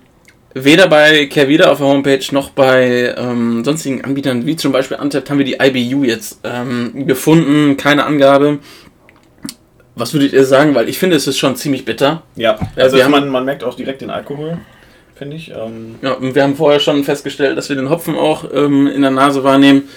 weder 0.55 0.89
bei 0.89 1.27
Kervida 1.27 1.71
auf 1.71 1.79
der 1.79 1.87
Homepage 1.89 2.25
noch 2.33 2.51
bei 2.51 3.15
ähm, 3.17 3.65
sonstigen 3.65 4.03
Anbietern, 4.05 4.47
wie 4.47 4.57
zum 4.57 4.73
Beispiel 4.73 4.97
Antep, 4.97 5.29
haben 5.29 5.39
wir 5.39 5.45
die 5.45 5.59
IBU 5.61 6.05
jetzt 6.05 6.41
ähm, 6.45 7.07
gefunden. 7.07 7.77
Keine 7.77 8.05
Angabe. 8.07 8.59
Was 9.97 10.13
würdet 10.15 10.33
ihr 10.33 10.45
sagen? 10.45 10.75
Weil 10.75 10.89
ich 10.89 10.99
finde, 10.99 11.17
es 11.17 11.27
ist 11.27 11.39
schon 11.39 11.57
ziemlich 11.57 11.85
bitter. 11.85 12.23
Ja, 12.37 12.59
Ja, 12.77 12.83
also 12.85 12.97
wir 12.97 13.05
haben- 13.05 13.11
man, 13.13 13.29
man 13.29 13.45
merkt 13.45 13.65
auch 13.65 13.75
direkt 13.75 14.01
den 14.01 14.11
Alkohol, 14.11 14.59
finde 15.17 15.37
ich. 15.37 15.51
Ähm, 15.51 15.97
Ja, 16.03 16.13
und 16.13 16.35
wir 16.35 16.43
haben 16.43 16.55
vorher 16.55 16.81
schon 16.81 17.03
festgestellt, 17.05 17.57
dass 17.59 17.69
wir 17.69 17.77
den 17.77 17.91
Hopfen 17.91 18.17
auch 18.17 18.45
ähm, 18.53 18.87
in 18.87 19.03
der 19.03 19.11
Nase 19.11 19.43
wahrnehmen. 19.43 19.89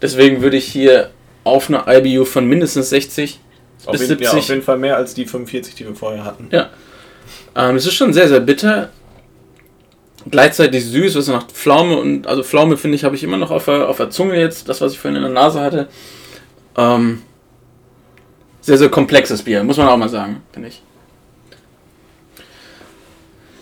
Deswegen 0.00 0.42
würde 0.42 0.56
ich 0.56 0.66
hier 0.66 1.10
auf 1.44 1.68
eine 1.70 1.84
IBU 1.86 2.24
von 2.24 2.46
mindestens 2.46 2.90
60 2.90 3.40
auf, 3.86 3.92
bis 3.92 4.02
jeden, 4.02 4.22
ja, 4.22 4.30
70. 4.30 4.38
auf 4.38 4.48
jeden 4.48 4.62
Fall 4.62 4.78
mehr 4.78 4.96
als 4.96 5.14
die 5.14 5.24
45, 5.24 5.74
die 5.74 5.86
wir 5.86 5.94
vorher 5.94 6.24
hatten. 6.24 6.48
Ja. 6.50 6.70
Ähm, 7.56 7.76
es 7.76 7.86
ist 7.86 7.94
schon 7.94 8.12
sehr, 8.12 8.28
sehr 8.28 8.40
bitter. 8.40 8.90
Gleichzeitig 10.30 10.84
süß, 10.84 11.16
was 11.16 11.28
nach 11.28 11.46
Pflaume 11.46 11.96
und 11.96 12.26
also 12.26 12.42
Pflaume 12.42 12.76
finde 12.76 12.96
ich, 12.96 13.04
habe 13.04 13.16
ich 13.16 13.24
immer 13.24 13.38
noch 13.38 13.50
auf 13.50 13.64
der, 13.64 13.88
auf 13.88 13.96
der 13.96 14.10
Zunge 14.10 14.38
jetzt, 14.38 14.68
das, 14.68 14.80
was 14.80 14.92
ich 14.92 14.98
vorhin 14.98 15.16
in 15.16 15.22
der 15.22 15.32
Nase 15.32 15.60
hatte. 15.60 15.88
Ähm, 16.76 17.22
sehr, 18.60 18.76
sehr 18.76 18.90
komplexes 18.90 19.42
Bier, 19.42 19.62
muss 19.64 19.78
man 19.78 19.88
auch 19.88 19.96
mal 19.96 20.08
sagen, 20.08 20.42
finde 20.52 20.68
ich. 20.68 20.82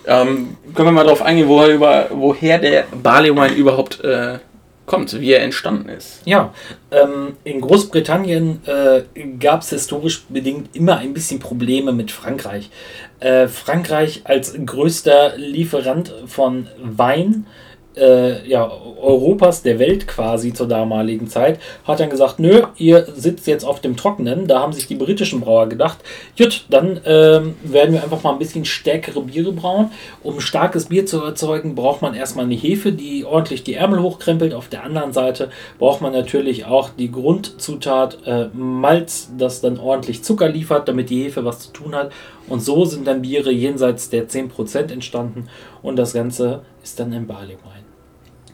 Ähm, 0.07 0.57
können 0.75 0.88
wir 0.88 0.92
mal 0.92 1.05
darauf 1.05 1.23
eingehen, 1.23 1.49
woher, 1.49 2.09
woher 2.11 2.59
der 2.59 2.85
Barley 3.03 3.35
Wine 3.35 3.55
überhaupt 3.55 4.03
äh, 4.05 4.38
kommt, 4.87 5.21
wie 5.21 5.33
er 5.33 5.42
entstanden 5.42 5.88
ist. 5.88 6.23
Ja, 6.25 6.55
ähm, 6.90 7.37
in 7.45 7.61
Großbritannien 7.61 8.61
äh, 8.66 9.03
gab 9.38 9.62
es 9.62 9.71
historisch 9.71 10.25
bedingt 10.29 10.75
immer 10.75 10.99
ein 10.99 11.12
bisschen 11.12 11.40
Probleme 11.40 11.92
mit 11.92 12.11
Frankreich. 12.11 12.71
Äh, 13.21 13.49
Frankreich 13.49 14.23
als 14.25 14.55
größter 14.64 15.37
Lieferant 15.37 16.14
von 16.27 16.69
Wein 16.83 17.47
äh, 17.96 18.46
ja, 18.48 18.70
Europas, 19.00 19.62
der 19.62 19.78
Welt 19.78 20.06
quasi 20.06 20.52
zur 20.52 20.68
damaligen 20.68 21.28
Zeit, 21.28 21.61
hat 21.85 22.00
dann 22.00 22.11
gesagt, 22.11 22.38
nö, 22.38 22.62
ihr 22.76 23.06
sitzt 23.14 23.46
jetzt 23.46 23.64
auf 23.64 23.80
dem 23.80 23.96
Trockenen. 23.96 24.46
Da 24.46 24.61
haben 24.61 24.72
sich 24.72 24.87
die 24.87 24.94
britischen 24.94 25.40
Brauer 25.40 25.68
gedacht, 25.68 25.98
gut, 26.37 26.64
dann 26.68 27.00
ähm, 27.04 27.54
werden 27.62 27.94
wir 27.94 28.02
einfach 28.02 28.22
mal 28.22 28.32
ein 28.32 28.38
bisschen 28.38 28.64
stärkere 28.64 29.22
Biere 29.22 29.52
brauen. 29.52 29.90
Um 30.22 30.40
starkes 30.40 30.87
Bier 30.87 31.06
zu 31.06 31.22
erzeugen, 31.22 31.74
braucht 31.74 32.02
man 32.02 32.14
erstmal 32.14 32.44
eine 32.44 32.54
Hefe, 32.54 32.92
die 32.92 33.24
ordentlich 33.24 33.64
die 33.64 33.74
Ärmel 33.74 34.02
hochkrempelt. 34.02 34.54
Auf 34.54 34.68
der 34.68 34.85
anderen 34.85 35.12
Seite 35.12 35.50
braucht 35.78 36.00
man 36.00 36.12
natürlich 36.12 36.66
auch 36.66 36.90
die 36.90 37.11
Grundzutat 37.11 38.18
äh, 38.26 38.46
Malz, 38.52 39.30
das 39.38 39.61
dann 39.61 39.78
ordentlich 39.78 40.22
Zucker 40.22 40.48
liefert, 40.48 40.88
damit 40.88 41.11
die 41.11 41.24
Hefe 41.24 41.44
was 41.44 41.61
zu 41.61 41.72
tun 41.72 41.94
hat. 41.94 42.12
Und 42.48 42.61
so 42.61 42.85
sind 42.85 43.06
dann 43.06 43.22
Biere 43.22 43.50
jenseits 43.50 44.09
der 44.11 44.28
10% 44.28 44.92
entstanden 44.92 45.48
und 45.82 45.96
das 45.96 46.12
Ganze 46.12 46.62
ist 46.82 47.00
dann 47.00 47.12
ein 47.12 47.26
Barley 47.26 47.54
Wine. 47.54 47.86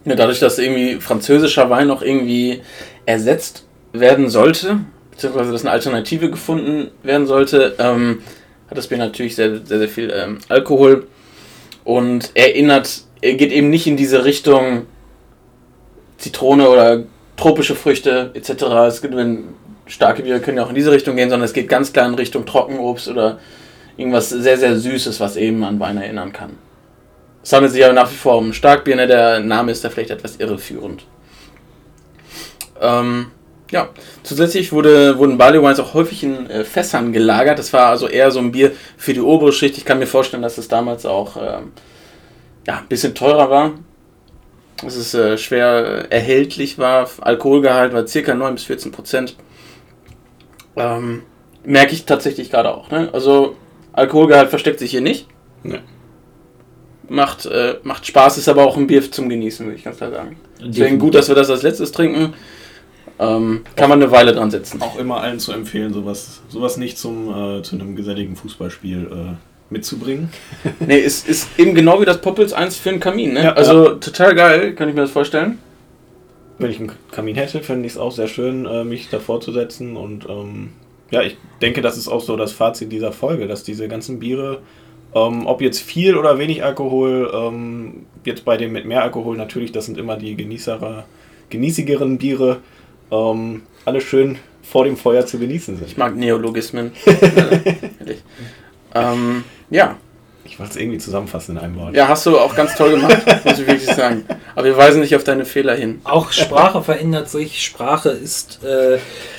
Ja, 0.05 0.17
dadurch, 0.17 0.41
dass 0.41 0.59
irgendwie 0.59 0.97
französischer 0.97 1.71
Wein 1.71 1.87
noch 1.87 2.03
irgendwie 2.03 2.63
ersetzt 3.07 3.65
werden 3.93 4.29
sollte, 4.31 4.81
beziehungsweise 5.11 5.53
dass 5.53 5.63
eine 5.63 5.71
Alternative 5.71 6.31
gefunden 6.31 6.91
werden 7.03 7.27
sollte, 7.27 7.77
ähm, 7.79 8.23
hat 8.69 8.79
das 8.79 8.89
Bier 8.89 8.99
natürlich 8.99 9.37
sehr, 9.37 9.65
sehr, 9.65 9.79
sehr 9.79 9.89
viel 9.89 10.13
ähm, 10.15 10.39
Alkohol 10.49 11.07
und 11.85 12.31
erinnert, 12.35 13.03
er 13.21 13.35
geht 13.35 13.53
eben 13.53 13.71
nicht 13.71 13.87
in 13.87 13.97
diese 13.97 14.25
Richtung 14.25 14.87
Zitrone 16.19 16.69
oder 16.69 17.05
tropische 17.37 17.75
Früchte 17.75 18.31
etc. 18.35 18.63
Es 18.89 19.03
gibt, 19.03 19.17
wenn 19.17 19.49
starke 19.87 20.23
Biere 20.23 20.41
können 20.41 20.57
ja 20.57 20.65
auch 20.65 20.71
in 20.71 20.75
diese 20.75 20.93
Richtung 20.93 21.17
gehen, 21.17 21.31
sondern 21.31 21.45
es 21.45 21.53
geht 21.53 21.69
ganz 21.69 21.93
klar 21.93 22.09
in 22.09 22.15
Richtung 22.15 22.47
Trockenobst 22.47 23.09
oder 23.09 23.39
irgendwas 23.97 24.31
sehr, 24.31 24.57
sehr 24.57 24.77
Süßes, 24.77 25.21
was 25.21 25.37
eben 25.37 25.65
an 25.65 25.79
Wein 25.79 25.99
erinnern 25.99 26.33
kann. 26.33 26.57
Es 27.43 27.53
handelt 27.53 27.73
sich 27.73 27.85
aber 27.85 27.95
nach 27.95 28.11
wie 28.11 28.17
vor 28.17 28.39
um 28.39 28.51
ein 28.51 28.55
Starkbier, 28.55 28.97
ne? 28.97 29.07
der 29.07 29.41
Name 29.41 29.73
ist 29.73 29.85
da 29.85 29.91
vielleicht 29.91 30.11
etwas 30.11 30.37
irreführend. 30.37 31.05
Ähm, 32.81 33.27
ja, 33.71 33.89
zusätzlich 34.23 34.73
wurde, 34.73 35.19
wurden 35.19 35.39
Barley 35.39 35.63
Wines 35.63 35.81
auch 35.81 35.95
häufig 35.95 36.23
in 36.23 36.49
äh, 36.51 36.63
Fässern 36.63 37.13
gelagert. 37.13 37.59
Das 37.59 37.73
war 37.73 37.87
also 37.87 38.07
eher 38.07 38.31
so 38.31 38.39
ein 38.39 38.53
Bier 38.53 38.73
für 38.97 39.15
die 39.15 39.21
obere 39.21 39.53
Schicht. 39.53 39.79
Ich 39.79 39.85
kann 39.85 39.99
mir 39.99 40.07
vorstellen, 40.07 40.43
dass 40.43 40.59
es 40.59 40.69
damals 40.69 41.07
auch 41.07 41.37
ähm, 41.37 41.73
ja, 42.67 42.79
ein 42.79 42.89
bisschen 42.89 43.15
teurer 43.15 43.51
war. 43.51 43.73
Dass 44.83 44.97
es 44.97 45.15
äh, 45.15 45.39
schwer 45.39 46.07
erhältlich 46.11 46.79
war. 46.79 47.09
Alkoholgehalt 47.21 47.93
war 47.93 48.05
ca. 48.05 48.35
9 48.35 48.55
bis 48.55 48.65
14 48.65 48.93
Prozent. 48.93 49.37
Ähm, 50.77 51.23
merke 51.65 51.95
ich 51.95 52.05
tatsächlich 52.05 52.51
gerade 52.51 52.75
auch. 52.75 52.91
Ne? 52.91 53.09
Also 53.13 53.57
Alkoholgehalt 53.93 54.51
versteckt 54.51 54.81
sich 54.81 54.91
hier 54.91 55.01
nicht. 55.01 55.29
Nee. 55.63 55.81
Macht, 57.09 57.47
äh, 57.47 57.77
macht 57.83 58.07
Spaß, 58.07 58.39
ist 58.39 58.49
aber 58.49 58.65
auch 58.65 58.77
ein 58.77 58.87
Bier 58.87 59.11
zum 59.11 59.29
Genießen, 59.29 59.67
würde 59.67 59.77
ich 59.77 59.85
ganz 59.85 59.99
klar 59.99 60.11
sagen. 60.11 60.37
Deswegen 60.65 60.99
gut, 60.99 61.15
dass 61.15 61.29
wir 61.29 61.35
das 61.35 61.51
als 61.51 61.63
letztes 61.63 61.93
trinken. 61.93 62.35
Ähm, 63.19 63.63
kann 63.77 63.89
man 63.89 64.03
eine 64.03 64.11
Weile 64.11 64.33
dran 64.33 64.51
setzen. 64.51 64.81
Auch 64.81 64.99
immer 64.99 65.21
allen 65.21 65.39
zu 65.39 65.53
empfehlen, 65.53 65.93
sowas, 65.93 66.41
sowas 66.49 66.77
nicht 66.77 66.99
zum, 66.99 67.29
äh, 67.29 67.63
zu 67.63 67.77
einem 67.77 67.95
geselligen 67.95 68.37
Fußballspiel 68.37 69.09
äh, 69.13 69.73
mitzubringen. 69.73 70.31
Nee, 70.81 70.99
ist, 70.99 71.29
ist 71.29 71.49
eben 71.59 71.75
genau 71.75 72.01
wie 72.01 72.05
das 72.05 72.21
Poppels 72.21 72.53
1 72.53 72.77
für 72.77 72.91
einen 72.91 73.01
Kamin. 73.01 73.35
Ne? 73.35 73.45
Ja, 73.45 73.53
also 73.53 73.95
total 73.95 74.35
geil, 74.35 74.75
kann 74.75 74.89
ich 74.89 74.95
mir 74.95 75.03
das 75.03 75.11
vorstellen. 75.11 75.59
Wenn 76.59 76.71
ich 76.71 76.79
einen 76.79 76.93
Kamin 77.11 77.37
hätte, 77.37 77.61
fände 77.61 77.87
ich 77.87 77.93
es 77.93 77.99
auch 77.99 78.13
sehr 78.13 78.29
schön, 78.29 78.67
äh, 78.67 78.85
mich 78.85 79.09
davor 79.09 79.41
zu 79.41 79.53
setzen. 79.53 79.97
Und 79.97 80.29
ähm, 80.29 80.71
ja, 81.11 81.23
ich 81.23 81.37
denke, 81.61 81.83
das 81.83 81.97
ist 81.97 82.09
auch 82.09 82.21
so 82.21 82.37
das 82.37 82.53
Fazit 82.53 82.91
dieser 82.93 83.13
Folge, 83.13 83.47
dass 83.47 83.63
diese 83.63 83.89
ganzen 83.89 84.19
Biere, 84.19 84.63
ähm, 85.15 85.47
ob 85.47 85.61
jetzt 85.61 85.81
viel 85.81 86.17
oder 86.17 86.39
wenig 86.39 86.65
Alkohol, 86.65 87.31
ähm, 87.35 88.07
jetzt 88.25 88.45
bei 88.45 88.57
dem 88.57 88.73
mit 88.73 88.85
mehr 88.87 89.03
Alkohol 89.03 89.37
natürlich, 89.37 89.73
das 89.73 89.87
sind 89.87 89.99
immer 89.99 90.17
die 90.17 90.37
Genießerer, 90.37 91.05
genießigeren 91.51 92.19
Biere, 92.19 92.59
ähm, 93.11 93.63
alle 93.85 94.01
schön 94.01 94.39
vor 94.63 94.85
dem 94.85 94.97
Feuer 94.97 95.27
zu 95.27 95.39
genießen 95.39 95.77
sind. 95.77 95.87
Ich 95.87 95.97
mag 95.97 96.17
Neologismen. 96.17 96.93
Äh, 98.95 99.01
ähm, 99.01 99.45
ja, 99.71 99.97
Ich 100.45 100.59
wollte 100.59 100.73
es 100.73 100.77
irgendwie 100.77 100.99
zusammenfassen 100.99 101.57
in 101.57 101.63
einem 101.63 101.77
Wort. 101.77 101.95
Ja, 101.95 102.09
hast 102.09 102.27
du 102.27 102.39
auch 102.39 102.55
ganz 102.55 102.75
toll 102.75 102.91
gemacht, 102.91 103.17
muss 103.45 103.59
ich 103.59 103.67
wirklich 103.67 103.87
sagen. 103.87 104.25
Aber 104.55 104.67
wir 104.67 104.77
weisen 104.77 105.01
nicht 105.01 105.15
auf 105.15 105.25
deine 105.25 105.45
Fehler 105.45 105.75
hin. 105.75 106.01
Auch 106.05 106.33
Sprache 106.33 106.83
verändert 106.83 107.31
sich. 107.31 107.63
Sprache 107.65 108.11
ist 108.11 108.63
äh, 108.65 108.99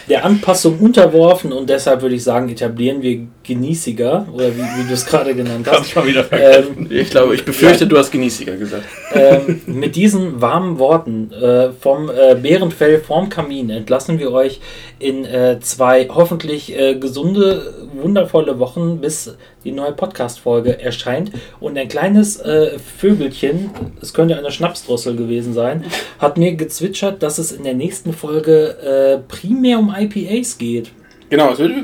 der 0.10 0.26
Anpassung 0.26 0.80
unterworfen 0.80 1.52
und 1.52 1.70
deshalb 1.70 2.02
würde 2.02 2.16
ich 2.16 2.24
sagen, 2.24 2.50
etablieren 2.50 3.02
wir 3.02 3.28
Genießiger 3.44 4.28
oder 4.34 4.56
wie, 4.56 4.62
wie 4.62 4.88
du 4.88 4.94
es 4.94 5.06
gerade 5.06 5.36
genannt 5.36 5.68
hast. 5.70 5.88
ich 5.88 5.96
mal 5.96 6.08
wieder 6.08 6.26
Ähm, 6.32 6.88
Ich 6.90 7.10
glaube, 7.10 7.36
ich 7.36 7.44
befürchte, 7.44 7.86
du 7.88 7.98
hast 7.98 8.12
Genießiger 8.12 8.56
gesagt. 8.56 8.84
ähm, 9.14 9.62
mit 9.66 9.96
diesen 9.96 10.42
warmen 10.42 10.80
Worten 10.80 11.32
äh, 11.34 11.72
vom 11.72 12.10
äh, 12.10 12.36
Bärenfell 12.36 13.00
vorm 13.00 13.30
Kamin 13.30 13.70
entlassen 13.70 14.20
wir 14.20 14.32
euch 14.32 14.62
in 15.00 15.26
äh, 15.26 15.60
zwei 15.60 16.08
hoffentlich 16.10 16.78
äh, 16.78 16.96
gesunde, 16.96 17.74
wundervolle 17.94 18.60
Wochen, 18.60 19.00
bis 19.02 19.36
die 19.66 19.72
neue 19.72 19.92
Podcast-Folge 19.94 20.80
erscheint. 20.82 21.32
Und 21.60 21.78
ein 21.78 21.88
kleines 21.88 22.40
äh, 22.40 22.78
Vögelchen, 22.98 23.70
es 24.02 24.14
könnte 24.14 24.38
eine 24.38 24.52
Schnapsdrossel 24.52 25.16
gewesen 25.16 25.54
sein, 25.54 25.84
hat 26.20 26.38
mir 26.38 26.56
gezwitschert, 26.56 27.22
dass 27.24 27.38
es 27.38 27.52
in 27.52 27.64
der 27.64 27.74
nächsten 27.74 28.14
Folge 28.14 28.78
äh, 28.80 29.18
primär 29.28 29.80
um 29.80 29.94
IPAs 29.98 30.58
geht. 30.58 30.92
Genau, 31.30 31.52
es 31.52 31.60
würde. 31.60 31.76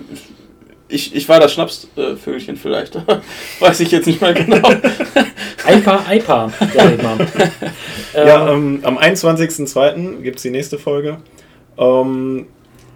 Ich, 0.89 1.15
ich 1.15 1.29
war 1.29 1.39
das 1.39 1.53
Schnapsvögelchen 1.53 2.57
vielleicht. 2.57 2.97
Weiß 3.59 3.79
ich 3.79 3.91
jetzt 3.91 4.07
nicht 4.07 4.21
mal 4.21 4.33
genau. 4.33 4.57
IPA, 5.67 6.05
IPA, 6.11 6.51
sag 6.73 6.95
ich 6.95 7.03
mal. 7.03 7.17
Ja, 8.13 8.51
Ähm, 8.51 8.79
ähm, 8.79 8.79
am 8.83 8.97
21.02. 8.97 10.21
gibt 10.21 10.37
es 10.37 10.43
die 10.43 10.49
nächste 10.49 10.79
Folge. 10.79 11.17
Ähm, 11.77 12.47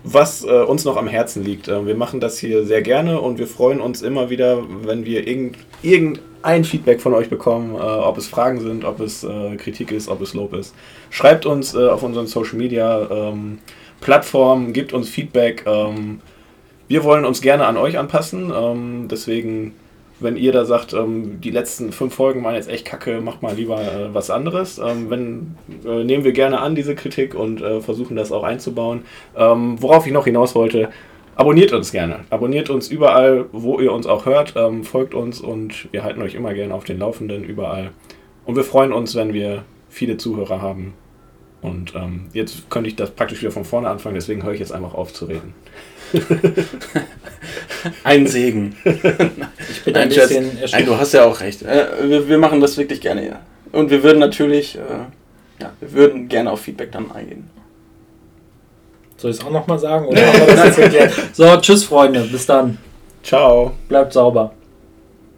was 0.04 0.44
äh, 0.44 0.50
uns 0.50 0.86
noch 0.86 0.98
am 0.98 1.08
Herzen 1.08 1.44
liegt. 1.44 1.68
Äh, 1.68 1.86
wir 1.86 1.96
machen 1.96 2.20
das 2.20 2.38
hier 2.38 2.66
sehr 2.66 2.82
gerne 2.82 3.22
und 3.22 3.38
wir 3.38 3.48
freuen 3.48 3.80
uns 3.80 4.02
immer 4.02 4.30
wieder, 4.30 4.64
wenn 4.84 5.06
wir 5.06 5.28
irgend, 5.28 5.58
irgendein 5.82 6.66
Feedback 6.66 7.00
von 7.00 7.14
euch 7.14 7.30
bekommen, 7.30 7.76
äh, 7.76 7.78
ob 7.78 8.18
es 8.18 8.28
Fragen 8.28 8.60
sind, 8.60 8.84
ob 8.84 9.00
es 9.00 9.24
äh, 9.24 9.56
Kritik 9.56 9.92
ist, 9.92 10.10
ob 10.10 10.22
es 10.22 10.34
Lob 10.34 10.54
ist. 10.54 10.76
Schreibt 11.10 11.46
uns 11.46 11.74
äh, 11.74 11.88
auf 11.88 12.04
unseren 12.04 12.28
Social 12.28 12.58
Media 12.58 13.08
ähm, 13.10 13.60
Plattformen, 14.02 14.74
gebt 14.74 14.94
uns 14.94 15.10
Feedback. 15.10 15.64
Ähm, 15.66 16.20
wir 16.94 17.04
wollen 17.04 17.26
uns 17.26 17.42
gerne 17.42 17.66
an 17.66 17.76
euch 17.76 17.98
anpassen, 17.98 18.54
ähm, 18.56 19.08
deswegen 19.10 19.74
wenn 20.20 20.38
ihr 20.38 20.52
da 20.52 20.64
sagt, 20.64 20.94
ähm, 20.94 21.42
die 21.42 21.50
letzten 21.50 21.92
fünf 21.92 22.14
Folgen 22.14 22.44
waren 22.44 22.54
jetzt 22.54 22.70
echt 22.70 22.86
kacke, 22.86 23.20
macht 23.20 23.42
mal 23.42 23.56
lieber 23.56 23.82
äh, 23.82 24.14
was 24.14 24.30
anderes. 24.30 24.78
Ähm, 24.78 25.10
wenn, 25.10 25.58
äh, 25.84 26.04
nehmen 26.04 26.24
wir 26.24 26.34
gerne 26.34 26.62
an 26.62 26.76
diese 26.76 26.94
Kritik 26.94 27.34
und 27.34 27.64
äh, 27.64 27.82
versuchen 27.82 28.16
das 28.16 28.32
auch 28.32 28.44
einzubauen. 28.44 29.06
Ähm, 29.36 29.82
worauf 29.82 30.06
ich 30.06 30.14
noch 30.14 30.26
hinaus 30.26 30.54
wollte, 30.54 30.90
abonniert 31.36 31.74
uns 31.74 31.92
gerne. 31.92 32.20
Abonniert 32.30 32.70
uns 32.70 32.90
überall, 32.90 33.48
wo 33.52 33.80
ihr 33.80 33.92
uns 33.92 34.06
auch 34.06 34.28
hört. 34.28 34.54
Ähm, 34.56 34.84
folgt 34.84 35.16
uns 35.16 35.42
und 35.42 35.92
wir 35.92 36.04
halten 36.04 36.22
euch 36.22 36.36
immer 36.36 36.54
gerne 36.54 36.76
auf 36.76 36.84
den 36.84 37.00
Laufenden 37.00 37.44
überall. 37.44 37.90
Und 38.46 38.56
wir 38.56 38.64
freuen 38.64 38.94
uns, 38.94 39.16
wenn 39.16 39.34
wir 39.34 39.64
viele 39.90 40.18
Zuhörer 40.18 40.62
haben. 40.62 40.94
Und 41.64 41.96
ähm, 41.96 42.26
jetzt 42.34 42.70
könnte 42.70 42.90
ich 42.90 42.96
das 42.96 43.12
praktisch 43.12 43.42
wieder 43.42 43.52
von 43.52 43.66
vorne 43.66 43.90
anfangen, 43.90 44.16
deswegen 44.16 44.44
höre 44.44 44.54
ich 44.54 44.60
jetzt 44.60 44.74
einfach 44.74 44.94
auf 44.94 45.14
zu 45.14 45.26
reden. 45.26 45.54
Ein 48.04 48.28
Segen. 48.28 48.76
ich 48.84 49.02
bin 49.02 49.96
ein 49.96 50.08
Nein, 50.08 50.12
Scherz. 50.12 50.28
bisschen 50.28 50.48
Nein, 50.48 50.58
erschrocken. 50.58 50.86
du 50.86 50.98
hast 50.98 51.14
ja 51.14 51.26
auch 51.26 51.40
recht. 51.40 51.64
Äh, 51.64 51.88
wir, 52.04 52.28
wir 52.30 52.38
machen 52.38 52.62
das 52.62 52.78
wirklich 52.78 53.02
gerne, 53.02 53.28
ja. 53.28 53.40
Und 53.72 53.90
wir 53.90 54.04
würden 54.04 54.20
natürlich, 54.20 54.76
äh, 54.78 54.82
ja, 55.60 55.72
wir 55.80 55.92
würden 55.94 56.28
gerne 56.28 56.52
auf 56.52 56.62
Feedback 56.62 56.92
dann 56.92 57.12
eingehen. 57.12 57.50
Soll 59.18 59.32
ich 59.32 59.38
es 59.40 59.46
auch 59.46 59.52
nochmal 59.52 59.80
sagen? 59.80 60.06
Oder 60.08 60.28
haben 60.28 60.48
wir 60.48 60.56
das 60.56 60.66
jetzt 60.66 60.80
erklärt? 60.80 61.14
So, 61.34 61.58
tschüss, 61.58 61.84
Freunde. 61.84 62.22
Bis 62.32 62.46
dann. 62.46 62.78
Ciao. 63.24 63.72
Bleibt 63.88 64.14
sauber. 64.14 64.54